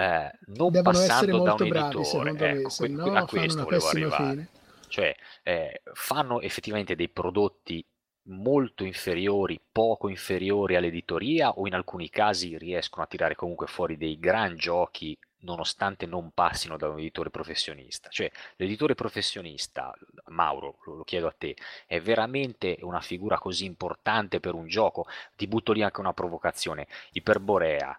[0.00, 3.88] eh, non Devono passando da un bravi, editore, me, ecco, que- no a questo volevo
[3.88, 4.30] arrivare.
[4.30, 4.48] Fine.
[4.88, 7.84] Cioè, eh, fanno effettivamente dei prodotti
[8.24, 14.18] molto inferiori, poco inferiori all'editoria o in alcuni casi riescono a tirare comunque fuori dei
[14.18, 18.08] gran giochi nonostante non passino da un editore professionista.
[18.08, 19.92] Cioè, l'editore professionista,
[20.28, 25.06] Mauro, lo, lo, chiedo a te, è veramente una figura così importante per un gioco?
[25.36, 26.86] Ti butto lì anche una provocazione.
[27.12, 27.98] Iperborea,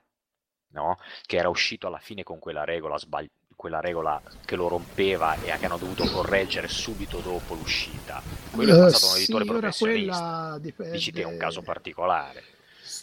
[0.72, 0.98] no?
[1.26, 5.56] che era uscito alla fine con quella regola sbagliata quella regola che lo rompeva e
[5.56, 8.20] che hanno dovuto correggere subito dopo l'uscita.
[8.50, 10.58] Quello è passato uh, un editore sì, professionista.
[10.60, 10.92] Dipende...
[10.94, 12.44] Dici che è un caso particolare.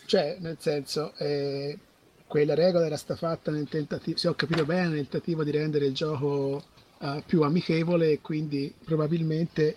[0.07, 1.79] Cioè, nel senso, eh,
[2.27, 5.87] quella regola era stata fatta nel tentativo, se ho capito bene, nel tentativo di rendere
[5.87, 6.65] il gioco
[6.99, 9.77] uh, più amichevole e quindi probabilmente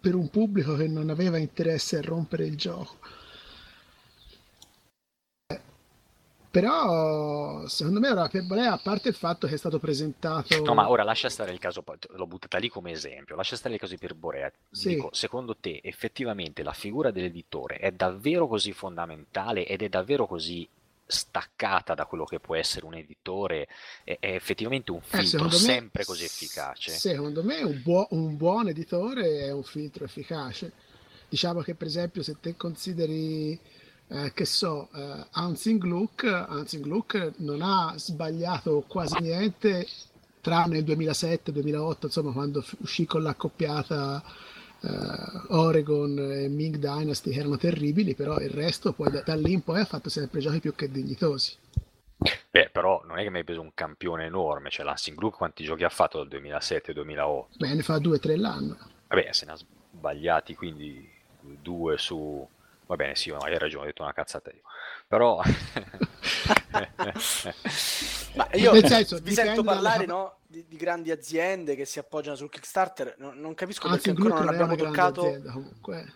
[0.00, 2.96] per un pubblico che non aveva interesse a rompere il gioco.
[6.50, 10.60] Però secondo me ora Bolea, a parte il fatto che è stato presentato...
[10.64, 13.80] No, ma ora lascia stare il caso, l'ho buttata lì come esempio, lascia stare il
[13.80, 14.50] caso di Perborea.
[14.68, 14.88] Sì.
[14.88, 20.68] Dico, secondo te effettivamente la figura dell'editore è davvero così fondamentale ed è davvero così
[21.06, 23.68] staccata da quello che può essere un editore?
[24.02, 26.90] È, è effettivamente un eh, filtro eh, sempre così efficace?
[26.90, 30.72] Secondo me un, buo, un buon editore è un filtro efficace.
[31.28, 33.56] Diciamo che per esempio se te consideri
[34.10, 39.86] eh, che so, eh, Hansing Gluck, Hansing Gluck non ha sbagliato quasi niente
[40.40, 44.22] tranne il 2007-2008, insomma, quando uscì con l'accoppiata
[44.80, 44.88] eh,
[45.48, 49.62] Oregon e Ming Dynasty che erano terribili, però il resto poi da, da lì in
[49.62, 51.56] poi ha fatto sempre giochi più che dignitosi.
[52.50, 55.62] Beh, però non è che mi hai preso un campione enorme, cioè l'Hansing Gluck quanti
[55.62, 57.44] giochi ha fatto dal 2007-2008?
[57.58, 58.76] Beh, ne fa due o tre l'anno.
[59.06, 61.08] Vabbè, se ne ha sbagliati quindi
[61.40, 62.46] due su
[62.90, 64.62] Va bene, sì, hai ragione, ho detto una cazzata io.
[65.06, 65.40] Però...
[68.34, 70.18] Ma io Nel senso, vi sento parlare dalla...
[70.18, 74.20] no, di, di, grandi aziende che si appoggiano sul Kickstarter, non, non capisco Anzi, perché
[74.20, 75.20] ancora non abbiamo toccato...
[75.20, 75.54] Azienda,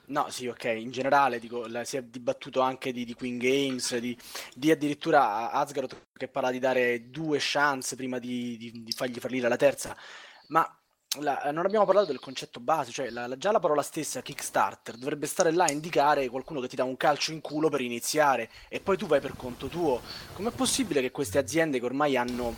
[0.06, 3.96] no, sì, ok, in generale dico, la, si è dibattuto anche di, di Queen Games,
[3.98, 4.18] di,
[4.52, 9.56] di addirittura Asgaroth che parla di dare due chance prima di, di fargli fallire la
[9.56, 9.96] terza,
[10.48, 10.76] ma
[11.20, 14.96] la, non abbiamo parlato del concetto base, cioè la, la, già la parola stessa Kickstarter
[14.96, 18.50] dovrebbe stare là a indicare qualcuno che ti dà un calcio in culo per iniziare
[18.68, 20.00] e poi tu vai per conto tuo.
[20.34, 22.54] Com'è possibile che queste aziende che ormai hanno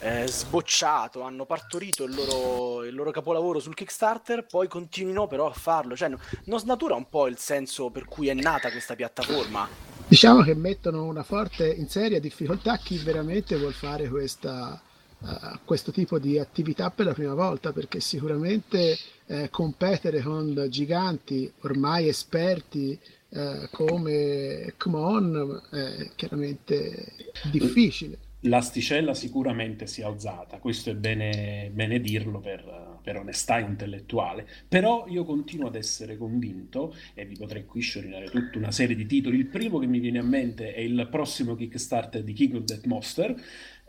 [0.00, 5.52] eh, sbocciato, hanno partorito il loro, il loro, capolavoro sul Kickstarter, poi continuino però a
[5.52, 5.96] farlo?
[5.96, 9.66] Cioè, no, non snatura un po' il senso per cui è nata questa piattaforma?
[10.06, 14.80] Diciamo che mettono una forte in seria difficoltà chi veramente vuol fare questa
[15.24, 21.50] uh, questo tipo di attività per la prima volta perché sicuramente eh, competere con giganti
[21.60, 22.98] ormai esperti
[23.30, 27.12] eh, come Kmon è chiaramente
[27.50, 28.18] difficile.
[28.46, 35.06] L'asticella sicuramente si è alzata, questo è bene, bene dirlo per, per, onestà intellettuale, però
[35.08, 39.38] io continuo ad essere convinto, e vi potrei qui sciorinare tutta una serie di titoli,
[39.38, 42.84] il primo che mi viene a mente è il prossimo Kickstarter di King of Death
[42.84, 43.34] Monster,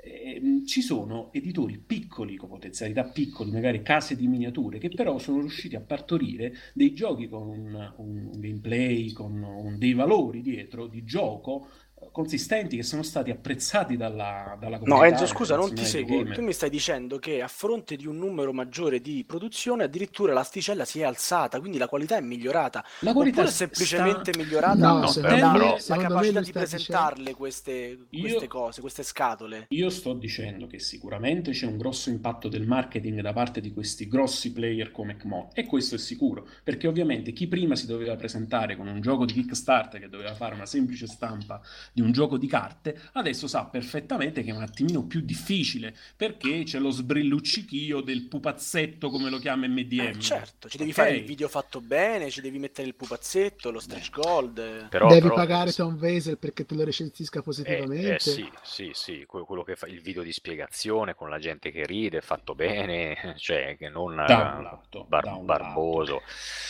[0.05, 5.39] eh, ci sono editori piccoli, con potenzialità piccoli, magari case di miniature, che però sono
[5.39, 11.03] riusciti a partorire dei giochi con un, un gameplay, con un, dei valori dietro di
[11.03, 11.69] gioco
[12.11, 14.95] consistenti che sono stati apprezzati dalla, dalla comunità.
[14.95, 16.23] No, Enzo, scusa, non ti seguo.
[16.31, 20.85] Tu mi stai dicendo che a fronte di un numero maggiore di produzione, addirittura l'asticella
[20.85, 22.85] si è alzata, quindi la qualità è migliorata.
[22.99, 24.41] La qualità è semplicemente sta...
[24.41, 29.65] migliorata no, no, però, però, la capacità di presentarle queste, queste io, cose, queste scatole.
[29.69, 34.07] Io sto dicendo che sicuramente c'è un grosso impatto del marketing da parte di questi
[34.07, 38.75] grossi player come Kmo, e questo è sicuro, perché ovviamente chi prima si doveva presentare
[38.75, 41.61] con un gioco di Kickstarter che doveva fare una semplice stampa
[41.93, 46.63] di un gioco di carte, adesso sa perfettamente che è un attimino più difficile perché
[46.63, 49.99] c'è lo sbrilluccichio del pupazzetto, come lo chiama MDM.
[49.99, 50.95] Eh, certo, ci devi Ok.
[50.95, 54.57] fare il video fatto bene, ci devi mettere il pupazzetto, lo stretch gold.
[54.57, 54.87] eh.
[54.89, 58.15] Però, Devi però- pagare Tom Weasel perché te lo recensisca Eh, positivamente.
[58.15, 61.71] eh, sì, sì, sì, que- quello che fa il video di spiegazione con la gente
[61.71, 66.21] che ride, fatto bene, cioè che non Da un eh, lato, bar- da un barboso.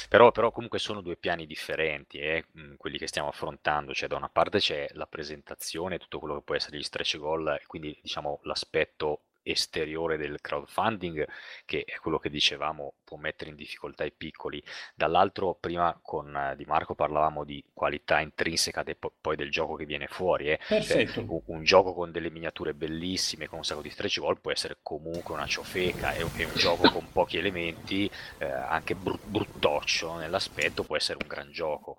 [0.09, 2.45] Però, però comunque sono due piani differenti, eh,
[2.77, 3.93] quelli che stiamo affrontando.
[3.93, 7.59] Cioè, da una parte c'è la presentazione, tutto quello che può essere gli stretch goal,
[7.67, 11.27] quindi diciamo l'aspetto esteriore del crowdfunding,
[11.65, 14.61] che è quello che dicevamo può mettere in difficoltà i piccoli.
[14.93, 19.75] Dall'altro, prima con eh, Di Marco parlavamo di qualità intrinseca de- po- poi del gioco
[19.75, 20.49] che viene fuori.
[20.49, 20.59] eh.
[20.59, 21.21] Cioè, Perfetto.
[21.27, 24.77] un, un gioco con delle miniature bellissime, con un sacco di stretch goal, può essere
[24.81, 26.11] comunque una ciofeca.
[26.11, 31.17] È un, è un gioco con pochi elementi, eh, anche bru- bruttoccio nell'aspetto, può essere
[31.21, 31.97] un gran gioco.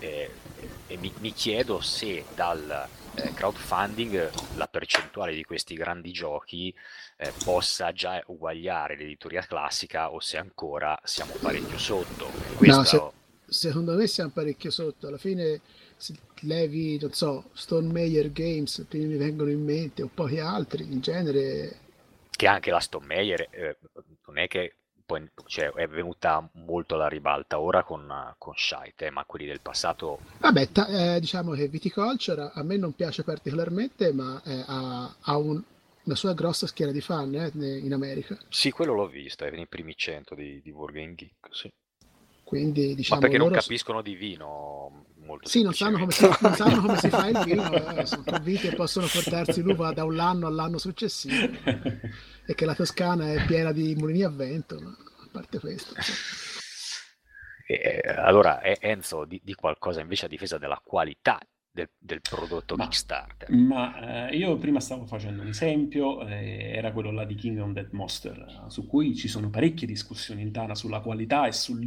[0.00, 0.30] Eh,
[0.88, 6.74] e mi, mi chiedo se dal eh, crowdfunding la percentuale di questi grandi giochi
[7.16, 12.26] eh, possa già uguagliare l'editoria classica o se ancora siamo parecchio sotto.
[12.56, 13.14] Questo- se-
[13.48, 15.06] Secondo me siamo parecchio sotto.
[15.06, 15.60] Alla fine,
[15.96, 20.82] se levi, non so, Stone Meyer Games, che mi vengono in mente, o pochi altri,
[20.92, 21.78] in genere
[22.30, 23.76] che anche la Stone Meyer eh,
[24.26, 24.74] non è che
[25.06, 29.60] poi, cioè, è venuta molto alla ribalta ora con, con Shite, eh, ma quelli del
[29.60, 35.14] passato Vabbè, ta- eh, diciamo che Viticulture a me non piace particolarmente, ma eh, ha,
[35.20, 35.62] ha un-
[36.06, 38.38] una sua grossa schiera di fan eh, in America.
[38.48, 41.72] Sì, quello l'ho visto, è nei primi 100 di, di Wargame Geek, sì.
[42.44, 46.54] Quindi, Ma diciamo, perché non capiscono di vino molto Sì, non sanno, come si, non
[46.54, 50.20] sanno come si fa il vino, eh, sono convinti che possono portarsi l'uva da un
[50.20, 51.48] anno all'anno successivo
[52.46, 55.92] e che la Toscana è piena di mulini a vento, ma a parte questo.
[55.96, 56.18] insomma.
[57.68, 61.40] Eh, allora, Enzo, di, di qualcosa invece a difesa della qualità
[61.76, 63.50] del, del prodotto Ma- Kickstarter.
[63.50, 67.88] Ma eh, io prima stavo facendo un esempio, eh, era quello là di Kingdom Dead
[67.90, 71.84] Monster, eh, su cui ci sono parecchie discussioni in Tana sulla qualità e sul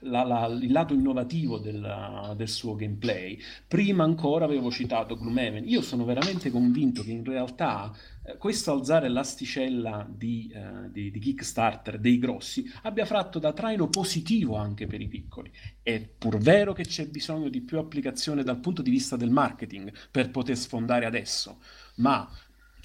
[0.00, 3.38] lato innovativo del, del suo gameplay.
[3.68, 5.68] Prima ancora avevo citato Gloomhaven.
[5.68, 7.92] Io sono veramente convinto che in realtà
[8.38, 14.56] questo alzare l'asticella di, eh, di- di Kickstarter dei grossi abbia fatto da traino positivo
[14.56, 15.50] anche per i piccoli.
[15.82, 19.92] È pur vero che c'è bisogno di più applicazione dal punto di vista del marketing
[20.10, 21.60] per poter sfondare adesso,
[21.96, 22.28] ma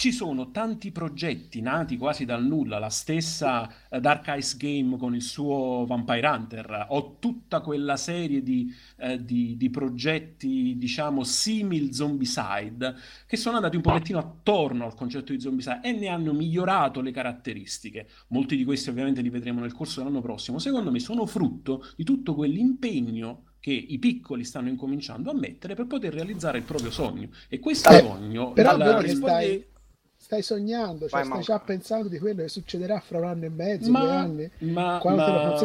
[0.02, 5.14] ci sono tanti progetti nati quasi dal nulla, la stessa eh, Dark Ice Game con
[5.14, 11.94] il suo Vampire Hunter, o tutta quella serie di, eh, di- di progetti, diciamo, simil
[11.94, 12.96] Zombicide,
[13.28, 17.12] che sono andati un pochettino attorno al concetto di Zombicide e ne hanno migliorato le
[17.12, 18.08] caratteristiche.
[18.30, 20.58] Molti di questi ovviamente li vedremo nel corso dell'anno prossimo.
[20.58, 25.86] Secondo me sono frutto di tutto quell'impegno che i piccoli stanno incominciando a mettere per
[25.86, 27.30] poter realizzare il proprio sogno.
[27.48, 28.54] E questo Eh, sogno...
[28.54, 29.66] Però che rispondi- stai,
[30.32, 33.50] stai sognando, cioè Vai, stai già pensando di quello che succederà fra un anno e
[33.50, 34.52] mezzo, Ma, due anni.
[34.60, 35.56] ma, ma-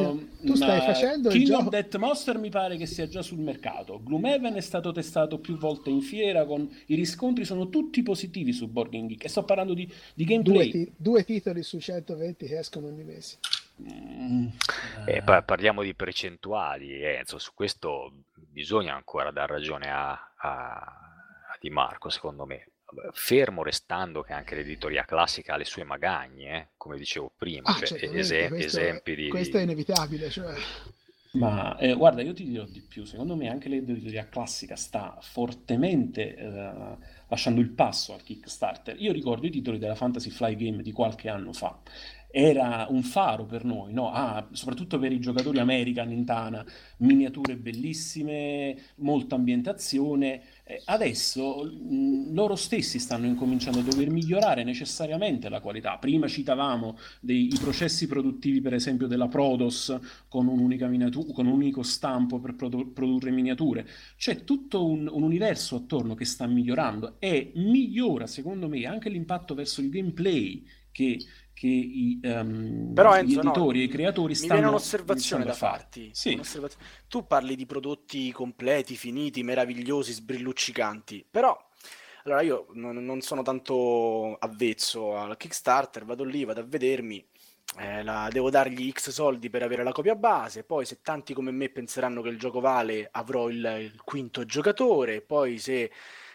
[0.40, 3.22] tu stai ma facendo il King gioco- of Death Monster mi pare che sia già
[3.22, 4.00] sul mercato.
[4.02, 6.68] Gloomhaven è stato testato più volte in fiera, con...
[6.86, 9.24] i riscontri sono tutti positivi su Board Game Geek.
[9.24, 10.70] E sto parlando di, di Due, gameplay.
[10.70, 13.38] ti- due titoli su 120 che escono ogni mese.
[13.80, 14.46] Mm,
[15.06, 20.74] Eh, eh, pa- parliamo di percentuali, Enzo, su questo bisogna ancora dar ragione a, a-
[21.52, 22.66] a Di Marco, secondo me.
[23.12, 27.74] Fermo restando che anche l'editoria classica ha le sue magagne, eh, come dicevo prima, Ah,
[27.74, 29.28] cioè, certamente, ese- questo, esempi di...
[29.28, 30.30] questo è inevitabile.
[30.30, 30.54] Cioè.
[31.32, 36.34] Ma eh, guarda, io ti dirò di più, secondo me anche l'editoria classica sta fortemente
[36.34, 36.96] eh,
[37.28, 38.98] lasciando il passo al Kickstarter.
[39.00, 41.78] Io ricordo i titoli della Fantasy Fly Game di qualche anno fa.
[42.30, 44.10] Era un faro per noi, no?
[44.10, 46.64] Ah, soprattutto per i giocatori American in Tana,
[46.98, 50.42] miniature bellissime, molta ambientazione.
[50.84, 51.70] Adesso
[52.32, 55.96] loro stessi stanno incominciando a dover migliorare necessariamente la qualità.
[55.98, 59.96] Prima citavamo dei, processi produttivi, per esempio, della Prodos
[60.28, 63.86] con un'unica miniatura, con un unico stampo per produ- produrre miniature.
[64.16, 69.54] C'è tutto un, un universo attorno che sta migliorando e migliora, secondo me, anche l'impatto
[69.54, 71.18] verso il gameplay che,
[71.56, 75.44] che i, ehm, Però, gli Enzo, no, editori e i creatori Mi stanno viene un'osservazione
[75.44, 76.10] da farti.
[76.12, 76.34] Sì.
[76.34, 81.56] un'osservazio- Tu parli di prodotti completi, finiti, meravigliosi, sbrilluccicanti, però
[82.24, 87.24] allora io non, non sono tanto avvezzo al Kickstarter, vado lì, vado a vedermi,
[87.78, 91.50] eh, la- devo dargli X soldi per avere la copia base, poi se tanti come
[91.52, 95.90] me penseranno che il gioco vale, avrò il, il quinto giocatore, poi se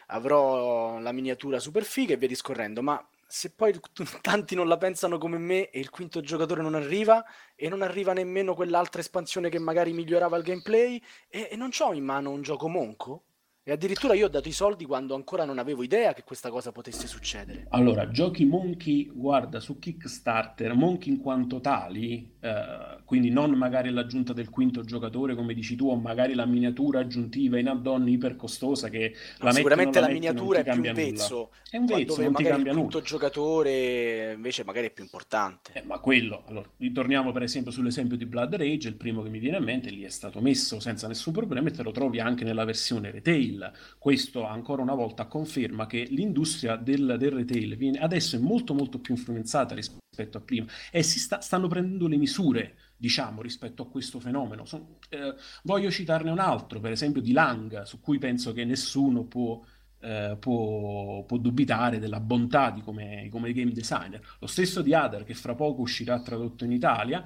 [0.08, 3.74] avrò la miniatura super figa e via discorrendo, ma se poi
[4.22, 7.24] tanti non la pensano come me e il quinto giocatore non arriva,
[7.56, 11.94] e non arriva nemmeno quell'altra espansione che magari migliorava il gameplay e, e non ho
[11.94, 13.24] in mano un gioco monco
[13.64, 16.72] E addirittura io ho dato i soldi quando ancora non avevo idea che questa cosa
[16.72, 17.68] potesse succedere.
[17.70, 24.34] Allora, giochi Monkey, guarda, su Kickstarter, Monkey in quanto tali, eh, quindi non magari l'aggiunta
[24.34, 28.90] del quinto giocatore, come dici tu, o magari la miniatura aggiuntiva in add-on iper costosa
[28.90, 31.50] che la sicuramente la la miniatura è più un cambia nulla.
[31.70, 33.08] È un vezzo, dove non ti magari il cambia quinto nulla.
[33.08, 35.74] giocatore invece magari è più importante.
[35.74, 39.38] Eh, ma quello, allora, ritorniamo per esempio sull'esempio di Blood Rage, il primo che mi
[39.38, 42.44] viene a mente, lì è stato messo senza nessun problema e te lo trovi anche
[42.44, 43.50] nella versione retail.
[43.98, 49.00] Questo ancora una volta conferma che l'industria del, del retail viene, adesso è molto molto
[49.00, 53.88] più influenzata rispetto a prima e si sta- stanno prendendo le misure, diciamo, rispetto a
[53.88, 54.66] questo fenomeno.
[54.66, 55.34] Son- eh,
[55.64, 59.62] voglio citarne un altro, per esempio di Lang, su cui penso che nessuno può
[60.02, 64.22] eh, può, può dubitare della bontà di come, come game designer.
[64.40, 67.24] Lo stesso di Adar, che fra poco uscirà tradotto in Italia,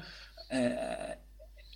[0.50, 1.18] eh,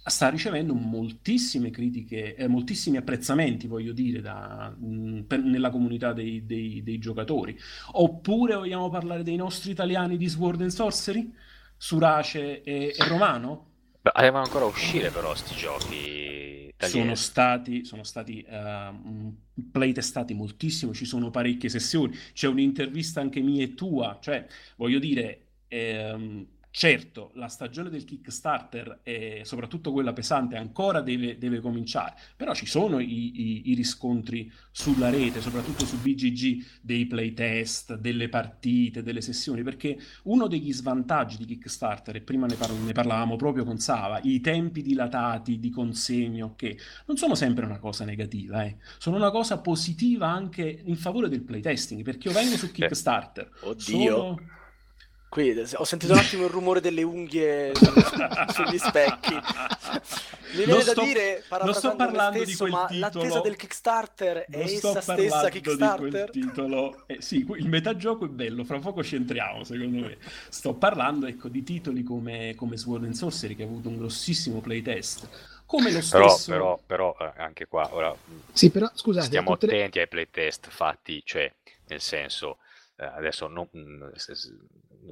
[0.09, 6.45] sta ricevendo moltissime critiche, eh, moltissimi apprezzamenti, voglio dire, da- mh, per- nella comunità dei,
[6.45, 7.57] dei- dei giocatori.
[7.93, 11.31] Oppure vogliamo parlare dei nostri italiani di Sword and Sorcery?
[11.77, 13.67] Surace e, e Romano?
[14.01, 16.79] Beh, Devono ancora uscire però sti giochi italiani.
[16.81, 19.37] Sono stati, sono stati eh, mh,
[19.71, 24.47] playtestati moltissimo, ci sono parecchie sessioni, c'è un'intervista anche mia e tua, cioè
[24.77, 31.59] voglio dire, ehm, certo, la stagione del Kickstarter, e soprattutto quella pesante, ancora deve, deve
[31.59, 37.95] cominciare, però ci sono i, i- i riscontri sulla rete, soprattutto su BGG, dei playtest,
[37.95, 42.91] delle partite, delle sessioni, perché uno degli svantaggi di Kickstarter, e prima ne, par- ne
[42.93, 48.05] parlavamo proprio con Sava, i tempi dilatati di consegno, che non sono sempre una cosa
[48.05, 48.77] negativa, eh.
[48.97, 54.11] Sono una cosa positiva anche in favore del playtesting, perché io vengo su Kickstarter, Oddio.
[54.11, 54.57] sono...
[55.29, 57.85] Qui ho sentito un attimo il rumore delle unghie su-
[58.51, 59.33] sugli specchi.
[59.33, 62.99] Mi viene Non da sto- dire, non sto parlando di stesso, quel ma titolo.
[63.23, 66.29] l'attesa del Kickstarter è sto essa stessa di quel Kickstarter?
[66.31, 67.03] titolo.
[67.05, 70.17] Eh, sì, il metagioco è bello, fra poco ci entriamo, secondo me.
[70.49, 74.61] Sto parlando, ecco, di titoli come, come Sword and Sorcery, che ha avuto un grossissimo
[74.61, 75.29] playtest.
[75.67, 76.51] Come lo Però, stesso...
[76.51, 80.67] però, però eh, anche qua, ora mh, Sì, però scusate, stiamo tutte attenti ai playtest
[80.69, 81.53] fatti, cioè,
[81.89, 82.57] nel senso,
[82.97, 83.67] eh, adesso non,
[84.15, 84.51] s-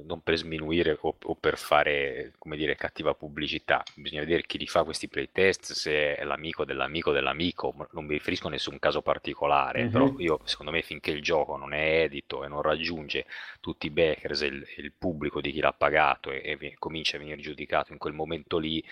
[0.04, 4.66] non per sminuire o, o per fare, come dire, cattiva pubblicità, bisogna vedere chi li
[4.66, 9.86] fa questi playtest, se è l'amico dell'amico dell'amico, non mi riferisco a nessun caso particolare,
[9.86, 9.90] Mhm.
[9.90, 13.26] però io, secondo me, finché il gioco non è edito e non raggiunge
[13.60, 17.20] tutti i backers e il, il pubblico di chi l'ha pagato e, e comincia a
[17.20, 18.82] venire giudicato in quel momento lì,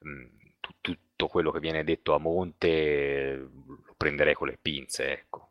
[0.00, 0.24] mh,
[0.60, 5.50] tu- tutto quello che viene detto a monte eh, lo prenderei con le pinze, ecco.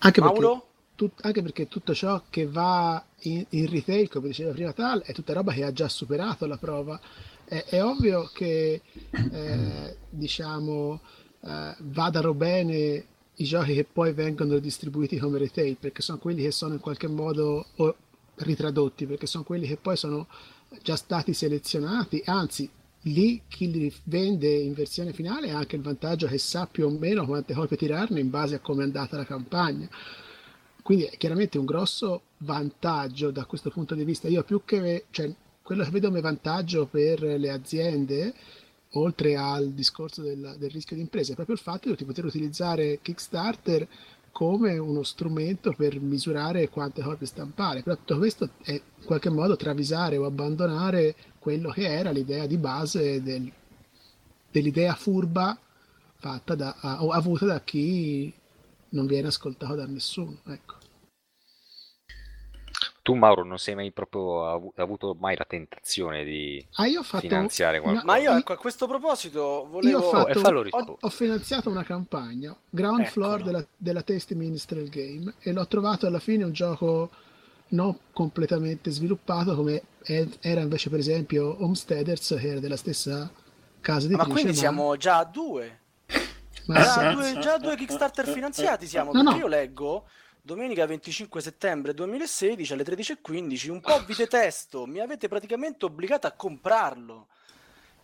[0.00, 0.71] anche perché, Mauro?
[1.02, 5.12] Tut- anche perché tutto ciò che va in, in retail, come diceva prima Tal, è
[5.12, 7.00] tutta roba che ha già superato la prova.
[7.44, 11.00] È, è ovvio che eh, diciamo
[11.40, 16.52] eh, vadano bene i giochi che poi vengono distribuiti come retail, perché sono quelli che
[16.52, 17.96] sono in qualche modo o
[18.36, 20.28] ritradotti, perché sono quelli che poi sono
[20.82, 22.70] già stati selezionati, anzi
[23.06, 26.90] lì chi li vende in versione finale ha anche il vantaggio che sa più o
[26.90, 29.88] meno quante copie tirarne in base a come è andata la campagna.
[30.82, 34.28] Quindi è chiaramente un grosso vantaggio da questo punto di vista.
[34.28, 38.34] Io più che, cioè, quello che vedo come vantaggio per le aziende,
[38.92, 42.98] oltre al discorso del, del rischio di impresa, è proprio il fatto di poter utilizzare
[43.00, 43.86] Kickstarter
[44.32, 47.82] come uno strumento per misurare quante copie stampare.
[47.82, 52.56] Però tutto questo è in qualche modo travisare o abbandonare quello che era l'idea di
[52.56, 53.52] base del-
[54.50, 55.56] dell'idea furba
[56.16, 58.32] fatta da, avuta da chi
[58.92, 60.38] non viene ascoltato da nessuno.
[60.46, 60.76] Ecco.
[63.02, 67.02] Tu, Mauro, non sei mai proprio avu- avuto mai la tentazione di Ah, io ho
[67.02, 68.06] fatto, finanziare no, qualcosa?
[68.06, 69.98] Ma io io- ecco, a questo proposito io ho, volevo...
[69.98, 73.10] Oh, e fatto- fallo ho- ho finanziato una campagna, Ground Eccolo.
[73.26, 77.10] Floor della, della Tasty Minstrel Game, e l'ho trovato alla fine un gioco
[77.68, 83.28] non completamente sviluppato come è- era invece per esempio Homesteaders, che era della stessa
[83.80, 85.80] casa Ma editrice, quindi siamo già a due?
[86.66, 89.38] Ma- Già a due, già a due Kickstarter finanziati siamo, No, perché no.
[89.38, 90.06] io leggo
[90.40, 96.32] domenica 25 settembre 2016 alle 13.15 un po' vi detesto, mi avete praticamente obbligato a
[96.32, 97.28] comprarlo.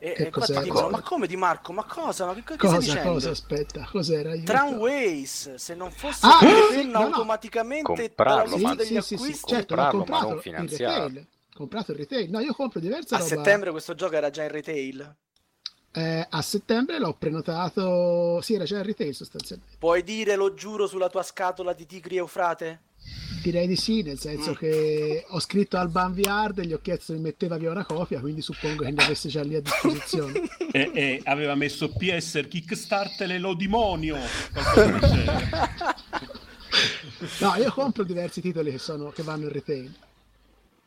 [0.01, 1.73] E, e qua ti dicono, ma come Di Marco?
[1.73, 2.27] Ma cosa?
[2.27, 3.11] Ma che, che stai cosa, dicendo?
[3.13, 4.31] cosa, aspetta, cos'era?
[4.31, 4.53] Aiuto.
[4.53, 6.39] Tramways, se non fosse Ah,
[6.71, 9.49] sì, no, automaticamente Comprarlo, Sì, ma- degli sì, sì, sì, acquisti.
[9.49, 11.27] certo, Comprarlo, ma non in finanziarlo.
[11.53, 12.31] Comprato in retail.
[12.31, 13.29] No, io compro diverse A roba.
[13.29, 15.17] settembre questo gioco era già in retail.
[15.93, 19.76] Eh, a settembre l'ho prenotato, sì, era già in retail sostanzialmente.
[19.78, 22.80] Puoi dire, lo giuro, sulla tua scatola di Tigri Eufrate?
[23.43, 24.55] Direi di sì, nel senso Mm.
[24.55, 28.20] che ho scritto Alban VR e gli ho chiesto se mi metteva via una copia,
[28.20, 30.43] quindi suppongo che ne avesse già lì a disposizione.
[30.70, 34.18] E, e aveva messo PS Kickstarter e lo demonio.
[37.41, 39.93] No, io compro diversi titoli che, sono, che vanno in retail.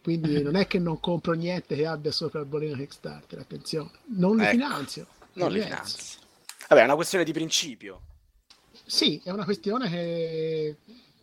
[0.01, 3.91] Quindi non è che non compro niente che abbia sopra il bollino Kickstarter, attenzione.
[4.17, 4.51] Non li Ecco.
[4.51, 5.07] finanzio.
[5.33, 5.97] Non li diverso.
[5.97, 6.17] finanzi.
[6.69, 8.01] Vabbè, è una questione di principio.
[8.85, 10.75] Sì, è una questione che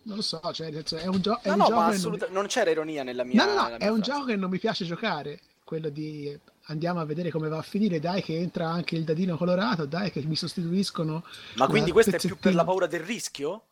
[0.03, 2.19] non lo so, cioè, è un, gio- è No, un no, gioco ma che non
[2.31, 4.11] non c'era ironia nella mia No, no, no, è mia un frase.
[4.11, 6.39] gioco che non mi piace giocare, quello di
[6.71, 10.11] andiamo a vedere come va a finire, dai che entra anche il dadino colorato, dai
[10.11, 11.25] che mi sostituiscono.
[11.55, 13.65] Ma quindi questo è più per la paura del rischio?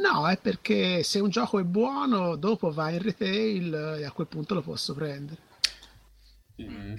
[0.00, 4.26] No, è perché se un gioco è buono, dopo va in retail e a quel
[4.26, 5.40] punto lo posso prendere.
[6.62, 6.94] Mm,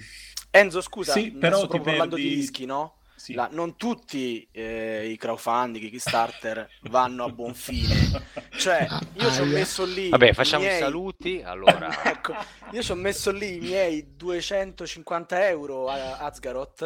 [0.50, 2.94] Enzo, scusa, Sì, però proprio parlando di perdi- rischi, no?
[3.22, 3.34] Sì.
[3.34, 7.94] La- non tutti eh, i crowdfunding, i Kickstarter vanno a buon fine.
[8.56, 10.08] Cioè, io ci ho messo lì.
[10.08, 11.40] Vabbè, facciamo i miei- saluti.
[11.40, 12.34] Allora, ecco,
[12.72, 16.80] io ci ho messo lì i miei 250 euro a Azgaroth.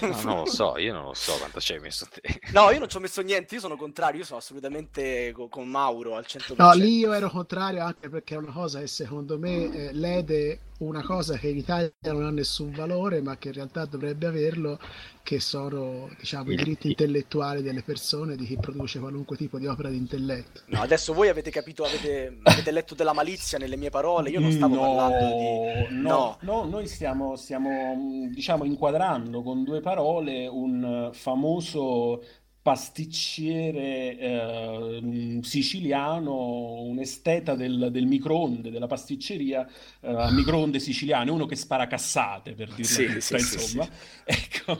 [0.00, 2.20] no, non lo so, io non lo so quanto ci hai messo te.
[2.50, 5.68] No, io non ci ho messo niente, io sono contrario, io sono assolutamente co- con
[5.68, 6.54] Mauro al 100%.
[6.56, 10.58] No, lì io ero contrario anche perché è una cosa che secondo me eh, lede
[10.78, 14.78] una cosa che in Italia non ha nessun valore, ma che in realtà dovrebbe averlo,
[15.22, 19.88] che sono diciamo, i diritti intellettuali delle persone, di chi produce qualunque tipo di opera
[19.88, 20.62] di intelletto.
[20.66, 24.52] No, adesso voi avete capito, avete, avete letto della malizia nelle mie parole, io non
[24.52, 25.96] stavo no, parlando di...
[25.96, 32.22] No, no, noi stiamo, stiamo, diciamo, inquadrando con due parole un eh, famoso
[32.66, 39.64] pasticciere eh, siciliano, un esteta del, del microonde, della pasticceria
[40.00, 43.88] eh, microonde siciliane, uno che spara cassate, per dirla Sì, tutta, sì, sì, insomma.
[44.24, 44.76] Ecco,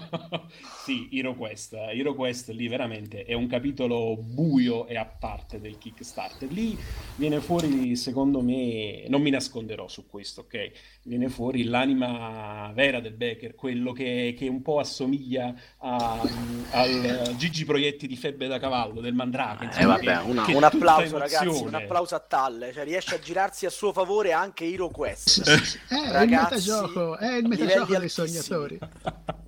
[0.72, 6.50] sì, HeroQuest, HeroQuest lì veramente è un capitolo buio e a parte del Kickstarter.
[6.50, 6.82] Lì
[7.14, 10.70] viene fuori, secondo me, non mi nasconderò su questo, ok?
[11.04, 16.28] Viene fuori l'anima vera del Becker, quello che, che un po' assomiglia a-
[16.70, 19.64] al Gigi Proietti di Febbre da Cavallo, del Mandrake.
[19.64, 23.14] Eh, insomma, vabbè, che- una- che un applauso ragazzi, un applauso a Talle, cioè riesce
[23.14, 25.46] a girarsi a suo favore anche Hero Quest.
[25.46, 28.78] Eh, è il Ragazzi, metagioco, è il metagioco dei sognatori.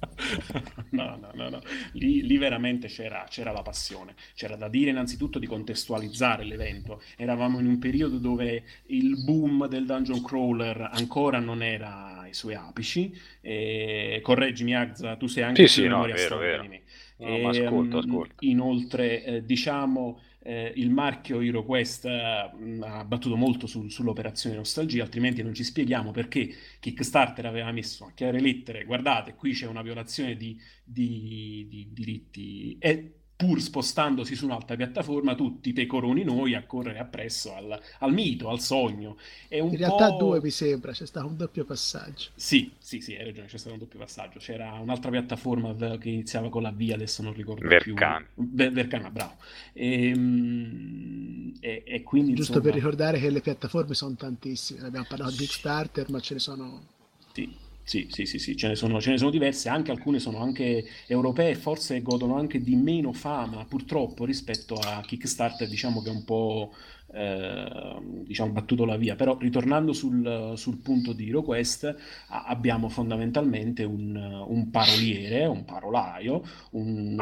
[0.91, 1.61] No, no, no, no.
[1.93, 4.15] Lì, lì veramente c'era, c'era la passione.
[4.35, 7.01] C'era da dire innanzitutto di contestualizzare l'evento.
[7.17, 12.55] Eravamo in un periodo dove il boom del dungeon crawler ancora non era ai suoi
[12.55, 13.17] apici.
[13.41, 14.19] E...
[14.23, 16.63] Correggimi, Agza, tu sei anche Sì, sì, no, vero, vero.
[16.63, 16.81] di me.
[17.21, 18.45] No, ma ascolto, Ehm, ascolto.
[18.45, 25.43] Inoltre, eh, diciamo, eh, il marchio HeroQuest eh, ha battuto molto sul- sull'operazione nostalgia, altrimenti
[25.43, 26.49] non ci spieghiamo perché
[26.79, 32.79] Kickstarter aveva messo a chiare lettere, guardate, qui c'è una violazione di, di- di diritti
[32.79, 38.49] e pur spostandosi su un'altra piattaforma, tutti pecoroni noi a correre appresso al, al mito,
[38.51, 39.17] al sogno.
[39.49, 40.19] È un In realtà po'...
[40.19, 42.31] due mi sembra, c'è stato un doppio passaggio.
[42.35, 44.39] Sì, sì, sì, hai ragione, c'è stato un doppio passaggio.
[44.39, 47.75] C'era un'altra piattaforma che iniziava con la V, adesso non ricordo Vercana.
[47.75, 48.25] più.
[48.35, 49.37] Ver- Vercana, bravo.
[49.75, 55.33] Ehm, E, e quindi, Giusto insomma, per ricordare che le piattaforme sono tantissime, abbiamo parlato
[55.33, 56.87] di Kickstarter, ma ce ne sono
[57.35, 57.57] Sì,
[57.89, 60.85] sì, sì, sì, sì, ce ne sono, ce ne sono diverse, anche alcune sono anche
[61.07, 66.25] europee, forse godono anche di meno fama, purtroppo, rispetto a Kickstarter, diciamo che è un
[66.25, 66.75] po',
[67.15, 69.17] eh, diciamo, battuto la via.
[69.17, 71.97] Però, ritornando sul, sul punto di HeroQuest,
[72.29, 77.17] abbiamo fondamentalmente un, un paroliere, un parolaio, un,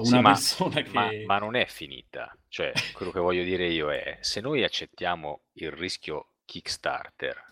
[0.00, 0.90] Sì, una ma- persona che...
[0.92, 2.36] Ma, ma non è finita.
[2.48, 7.51] Cioè, quello che voglio dire io è, se noi accettiamo il rischio Kickstarter,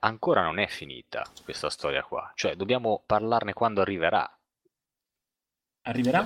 [0.00, 2.30] ancora non è finita questa storia qua.
[2.34, 4.28] Cioè, dobbiamo parlarne quando arriverà.
[5.84, 6.22] Arriverà?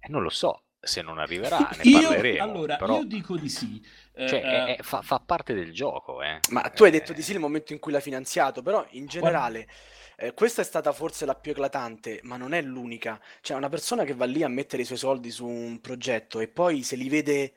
[0.00, 2.36] E non lo so, se non arriverà ne Io, parleremo.
[2.36, 3.84] allora, però, io dico di sì.
[4.12, 6.40] Eh, cioè, è- eh, è- fa, fa parte del gioco, eh.
[6.50, 9.06] Ma tu hai detto Eh, di sì nel momento in cui l'ha finanziato, però in
[9.06, 9.68] generale
[10.16, 13.20] eh, questa è stata forse la più eclatante, ma non è l'unica.
[13.42, 16.48] Cioè, una persona che va lì a mettere i suoi soldi su un progetto e
[16.48, 17.52] poi se li vede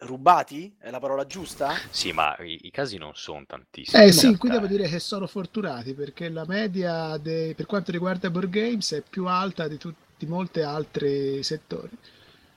[0.00, 1.74] rubati, è la parola giusta?
[1.90, 4.02] Sì, ma i, i casi non sono tantissimi.
[4.04, 7.90] Eh sì, realtà, qui devo dire che sono fortunati perché la media de- per quanto
[7.90, 11.90] riguarda board games è più alta di tutti molti altri settori.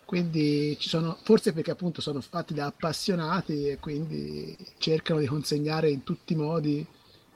[0.06, 5.89] Quindi ci sono, forse perché appunto sono fatti da appassionati e quindi cercano di consegnare
[5.89, 6.86] in tutti i modi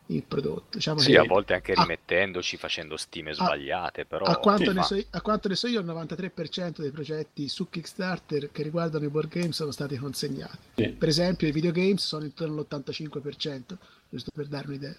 [0.07, 0.77] il prodotto.
[0.77, 4.25] Diciamo Sì, che a volte anche a- rimettendoci, facendo stime sbagliate, però...
[4.25, 8.51] a quanto, ne so, a quanto ne so io, il 93% dei progetti su Kickstarter
[8.51, 10.57] che riguardano i board games sono stati consegnati.
[10.75, 10.87] sì.
[10.89, 13.77] Per esempio, i videogames sono intorno all'85%,
[14.09, 14.95] giusto per dare un'idea.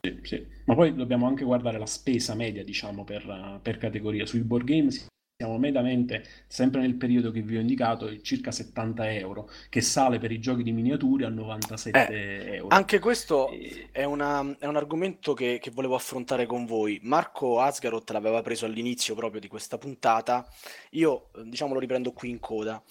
[0.00, 0.46] Sì, sì.
[0.64, 4.26] Ma poi dobbiamo anche guardare la spesa media, diciamo, per, per categoria.
[4.26, 5.04] Sui board game si
[5.40, 10.32] siamo medamente, sempre nel periodo che vi ho indicato, circa 70 euro, che sale per
[10.32, 12.74] i giochi di miniature a 97 eh, euro.
[12.74, 13.86] Anche questo e...
[13.92, 16.98] è, una, è, un argomento che, che, volevo affrontare con voi.
[17.04, 20.44] Marco Asgaroth l'aveva preso all'inizio proprio di questa puntata,
[20.90, 22.82] io diciamo lo riprendo qui in coda.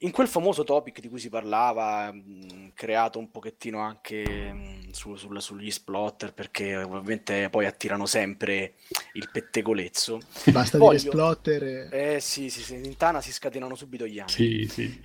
[0.00, 5.16] In quel famoso topic di cui si parlava, mh, creato un pochettino anche mh, su,
[5.16, 8.74] sul, sugli splotter, perché ovviamente poi attirano sempre
[9.14, 10.20] il pettegolezzo.
[10.52, 10.98] Basta Voglio...
[10.98, 11.88] dire splotter.
[11.96, 14.30] Eh sì, sì, sì, in Tana si scatenano subito gli anni.
[14.30, 15.00] Sì, sì.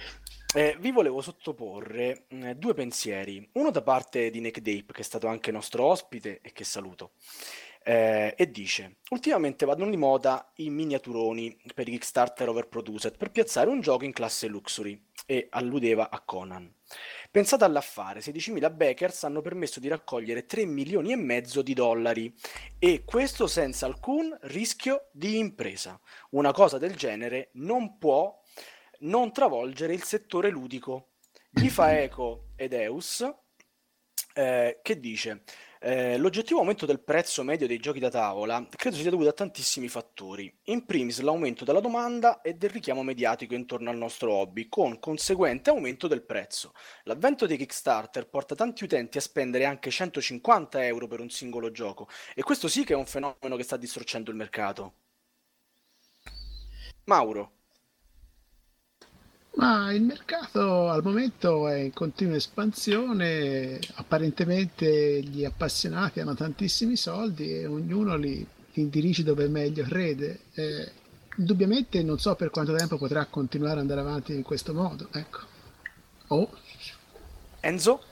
[0.53, 5.03] Eh, vi volevo sottoporre mh, due pensieri, uno da parte di Nick Dape, che è
[5.03, 7.13] stato anche nostro ospite e che saluto,
[7.81, 13.69] eh, e dice: Ultimamente vanno di moda i miniaturoni per i Kickstarter overproduced per piazzare
[13.69, 16.69] un gioco in classe luxury, e alludeva a Conan.
[17.31, 22.35] Pensate all'affare, 16.000 backers hanno permesso di raccogliere 3 milioni e mezzo di dollari
[22.77, 25.97] e questo senza alcun rischio di impresa.
[26.31, 28.37] Una cosa del genere non può
[28.99, 31.11] non travolgere il settore ludico.
[31.49, 33.25] Gli fa eco Edeus
[34.33, 35.43] eh, che dice
[35.83, 39.87] eh, l'oggettivo aumento del prezzo medio dei giochi da tavola credo sia dovuto a tantissimi
[39.87, 40.53] fattori.
[40.65, 45.71] In primis l'aumento della domanda e del richiamo mediatico intorno al nostro hobby, con conseguente
[45.71, 46.73] aumento del prezzo.
[47.05, 52.07] L'avvento dei Kickstarter porta tanti utenti a spendere anche 150 euro per un singolo gioco,
[52.35, 54.93] e questo sì che è un fenomeno che sta distruggendo il mercato.
[57.05, 57.60] Mauro.
[59.53, 67.51] Ma il mercato al momento è in continua espansione, apparentemente gli appassionati hanno tantissimi soldi
[67.51, 70.39] e ognuno li, li dirige dove meglio crede.
[70.53, 70.91] Eh,
[71.37, 75.09] indubbiamente non so per quanto tempo potrà continuare ad andare avanti in questo modo.
[75.11, 75.39] Ecco.
[76.27, 76.49] Oh.
[77.59, 78.03] Enzo?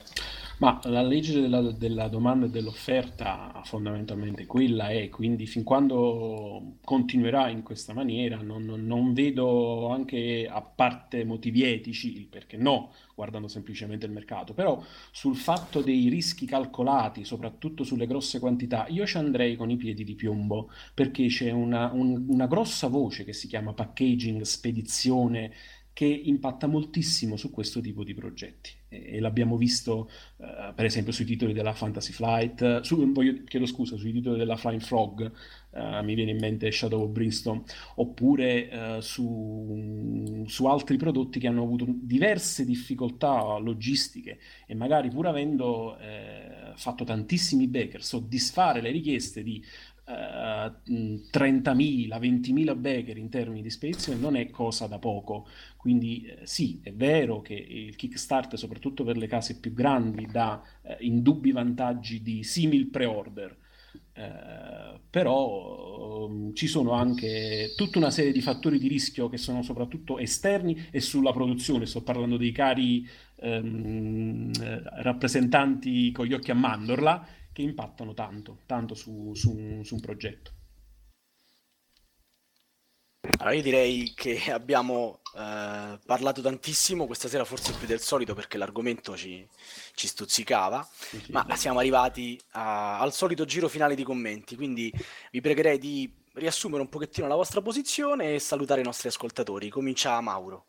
[0.60, 7.48] Ma la legge della, della, domanda e dell'offerta fondamentalmente quella è, quindi fin quando continuerà
[7.48, 13.48] in questa maniera non, non, non, vedo anche a parte motivi etici perché no, guardando
[13.48, 19.16] semplicemente il mercato, però sul fatto dei rischi calcolati, soprattutto sulle grosse quantità, io ci
[19.16, 23.48] andrei con i piedi di piombo perché c'è una, un, una grossa voce che si
[23.48, 25.52] chiama packaging, spedizione
[25.94, 31.24] che impatta moltissimo su questo tipo di progetti e, l'abbiamo visto uh, per esempio sui
[31.24, 35.32] titoli della Fantasy Flight, su, voglio, chiedo scusa, sui titoli della Flying Frog,
[35.70, 37.62] uh, mi viene in mente Shadow of Brimstone,
[37.96, 45.28] oppure uh, su, su, altri prodotti che hanno avuto diverse difficoltà logistiche e magari pur
[45.28, 49.62] avendo eh, fatto tantissimi backer, soddisfare le richieste di
[50.10, 55.46] 30.000, 20.000 backer in termini di spedizione non è cosa da poco.
[55.76, 60.62] Quindi eh, sì, è vero che il Kickstarter, soprattutto per le case più grandi, dà
[60.82, 63.56] eh, indubbi vantaggi di simil pre-order.
[64.12, 69.62] Eh, però um, ci sono anche tutta una serie di fattori di rischio che sono
[69.62, 71.86] soprattutto esterni e sulla produzione.
[71.86, 74.52] Sto parlando dei cari ehm,
[75.02, 77.26] rappresentanti con gli occhi a mandorla
[77.60, 80.52] che impattano tanto, tanto su, su, su un progetto.
[83.38, 88.58] Allora io direi che abbiamo eh, parlato tantissimo questa sera, forse più del solito perché
[88.58, 89.46] l'argomento ci,
[89.94, 91.32] ci stuzzicava, sì, sì.
[91.32, 94.92] ma siamo arrivati a, al solito giro finale di commenti, quindi
[95.30, 99.68] vi pregherei di riassumere un pochettino la vostra posizione e salutare i nostri ascoltatori.
[99.68, 100.66] Comincia Mauro.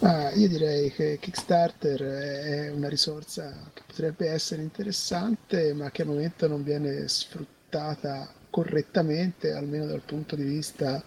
[0.00, 6.08] Ah, io direi che Kickstarter è una risorsa che potrebbe essere interessante, ma che al
[6.08, 11.02] momento non viene sfruttata correttamente, almeno dal punto di vista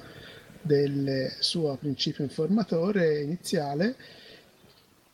[0.62, 3.96] del suo principio informatore iniziale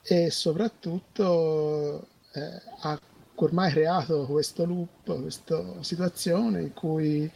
[0.01, 2.99] e soprattutto eh, ha
[3.35, 7.31] ormai creato questo loop, questa situazione in cui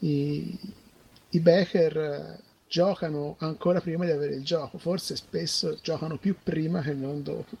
[0.00, 0.58] i,
[1.30, 6.92] i backer giocano ancora prima di avere il gioco, forse spesso giocano più prima che
[6.92, 7.56] non dopo.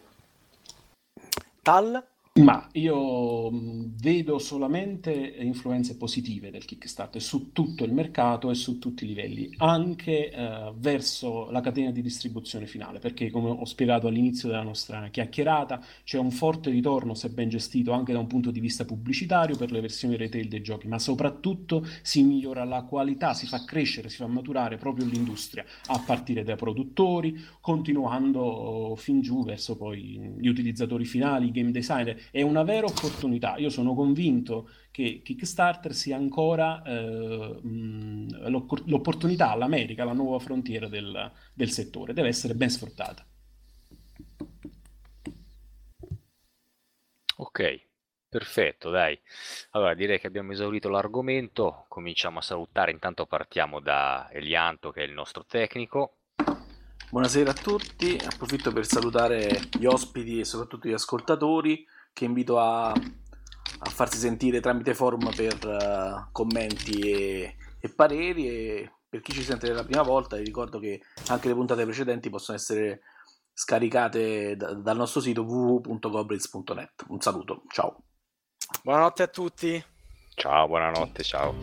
[1.62, 2.04] Tal?
[2.36, 9.04] Ma io vedo solamente influenze positive del Kickstarter su tutto il mercato e su tutti
[9.04, 14.50] i livelli, anche eh, verso la catena di distribuzione finale, perché come ho spiegato all'inizio
[14.50, 18.60] della nostra chiacchierata, c'è un forte ritorno, se ben gestito, anche da un punto di
[18.60, 23.46] vista pubblicitario per le versioni retail dei giochi, ma soprattutto si migliora la qualità, si
[23.46, 29.74] fa crescere, si fa maturare proprio l'industria, a partire dai produttori, continuando fin giù verso
[29.74, 33.56] poi gli utilizzatori finali, i game designer è una vera opportunità.
[33.56, 38.48] Io sono convinto che Kickstarter sia ancora eh, mh,
[38.86, 43.26] l'opportunità all'America, la nuova frontiera del, del settore, deve essere ben sfruttata.
[47.38, 47.86] Ok,
[48.28, 49.18] Perfetto, dai.
[49.70, 55.04] Allora direi che abbiamo esaurito l'argomento, cominciamo a salutare, intanto partiamo da Elianto che è
[55.06, 56.16] il nostro tecnico.
[57.08, 61.86] Buonasera a tutti, approfitto per salutare gli ospiti e soprattutto gli ascoltatori
[62.16, 68.92] che invito a, a farsi sentire tramite forum per uh, commenti e, e, pareri e
[69.06, 72.56] per chi ci sente la prima volta vi ricordo che anche le puntate precedenti possono
[72.56, 73.02] essere
[73.52, 77.04] scaricate da, dal nostro sito www.goblins.net.
[77.08, 77.98] Un saluto, ciao.
[78.82, 79.84] Buonanotte a tutti.
[80.34, 81.54] Ciao, buonanotte, ciao.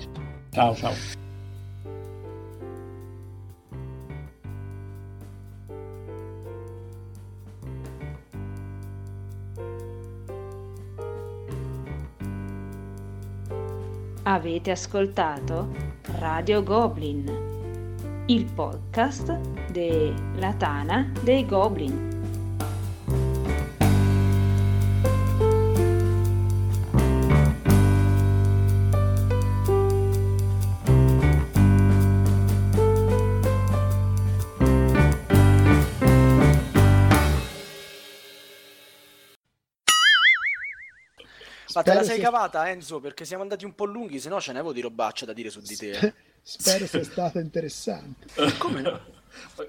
[0.52, 1.23] Ciao, ciao.
[14.26, 15.68] Avete ascoltato
[16.20, 17.30] Radio Goblin,
[18.28, 19.38] il podcast
[19.70, 22.13] della Tana dei Goblin.
[41.74, 43.00] Ma te la sei sia- cavata, Enzo?
[43.00, 45.50] Perché siamo andati un po' lunghi, se no ce ne avevo di robaccia da dire
[45.50, 46.14] su di te.
[46.42, 48.28] Spero sia stato interessante.
[48.60, 49.00] Come no?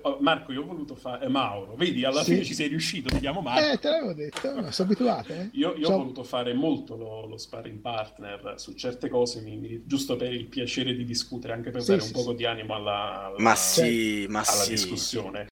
[0.03, 2.33] Oh, Marco, io ho voluto fare Mauro, vedi, alla Sì.
[2.33, 3.67] fine ci sei riuscito, ti chiamo Marco.
[3.73, 5.33] Eh, te l'avevo detto, no, sono abituato.
[5.33, 5.49] Eh.
[5.53, 9.57] Io, io So- ho voluto fare molto lo, lo sparring partner su certe cose, mi-
[9.57, 12.37] mi- giusto per il piacere di discutere, anche per Sì, dare sì, un poco sì.
[12.37, 14.71] di animo alla, alla- Ma sì, ma alla sì.
[14.71, 15.47] discussione.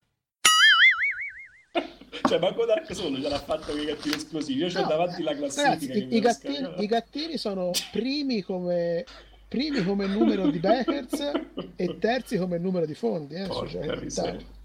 [2.33, 4.61] Cioè, Marco Dark solo ce l'ha fatto con i gattini esplosivi.
[4.61, 5.69] Io c'ho No, davanti la classifica.
[5.69, 9.05] Ragazzi, che i, gattini, i gattini sono primi come,
[9.49, 11.31] primi come numero di Beckers
[11.77, 13.35] e terzi come numero di fondi.
[13.35, 14.61] Eh, capitale.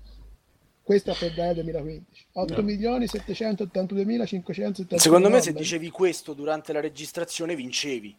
[0.81, 2.25] Questo a febbraio 2015.
[2.31, 2.61] 8 No.
[2.61, 8.15] milioni 782.570 Secondo me se dicevi questo durante la registrazione vincevi.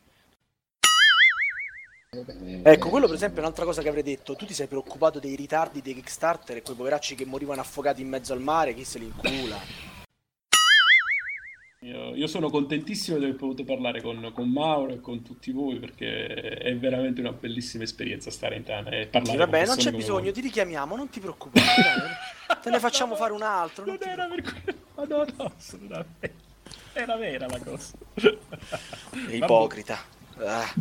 [2.10, 4.34] Ecco, quello per esempio è un'altra cosa che avrei detto.
[4.34, 8.08] Tu ti sei preoccupato dei ritardi dei Kickstarter e quei poveracci che morivano affogati in
[8.08, 9.60] mezzo al mare, chi se li incula.
[11.80, 15.78] Io, io sono contentissimo di aver potuto parlare con, con Mauro e con tutti voi
[15.78, 19.76] perché è veramente una bellissima esperienza stare in Tana e Sì, parlare vabbè, con non
[19.76, 20.32] c'è bisogno, voi.
[20.32, 21.66] ti richiamiamo, non ti preoccupare.
[22.48, 22.56] dai.
[22.62, 23.84] Te ne facciamo fare un altro.
[23.84, 26.34] non Non ti era per quello, ma no, no, assolutamente.
[26.94, 27.92] Era vera la cosa.
[28.14, 29.98] È ipocrita.
[30.38, 30.72] Ah,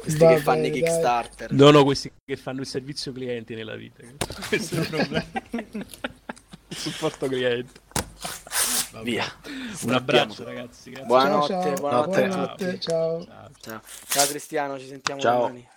[0.00, 0.80] questi Va che fanno i dai.
[0.80, 1.52] Kickstarter.
[1.52, 4.02] No, no, questi che fanno il servizio clienti nella vita.
[4.48, 5.24] Questo è il problema.
[6.68, 7.80] il supporto cliente.
[8.92, 9.04] Vabbè.
[9.04, 9.24] Via.
[9.82, 10.90] Un abbraccio, ragazzi.
[10.90, 11.06] Grazie.
[11.06, 12.80] Buonanotte, ciao, ciao, buonanotte a buonanotte, tutti.
[12.80, 13.24] ciao.
[13.24, 13.50] Ciao.
[13.60, 13.80] Ciao.
[14.08, 15.40] Ciao Cristiano, ci sentiamo Ciao.
[15.40, 15.68] domani.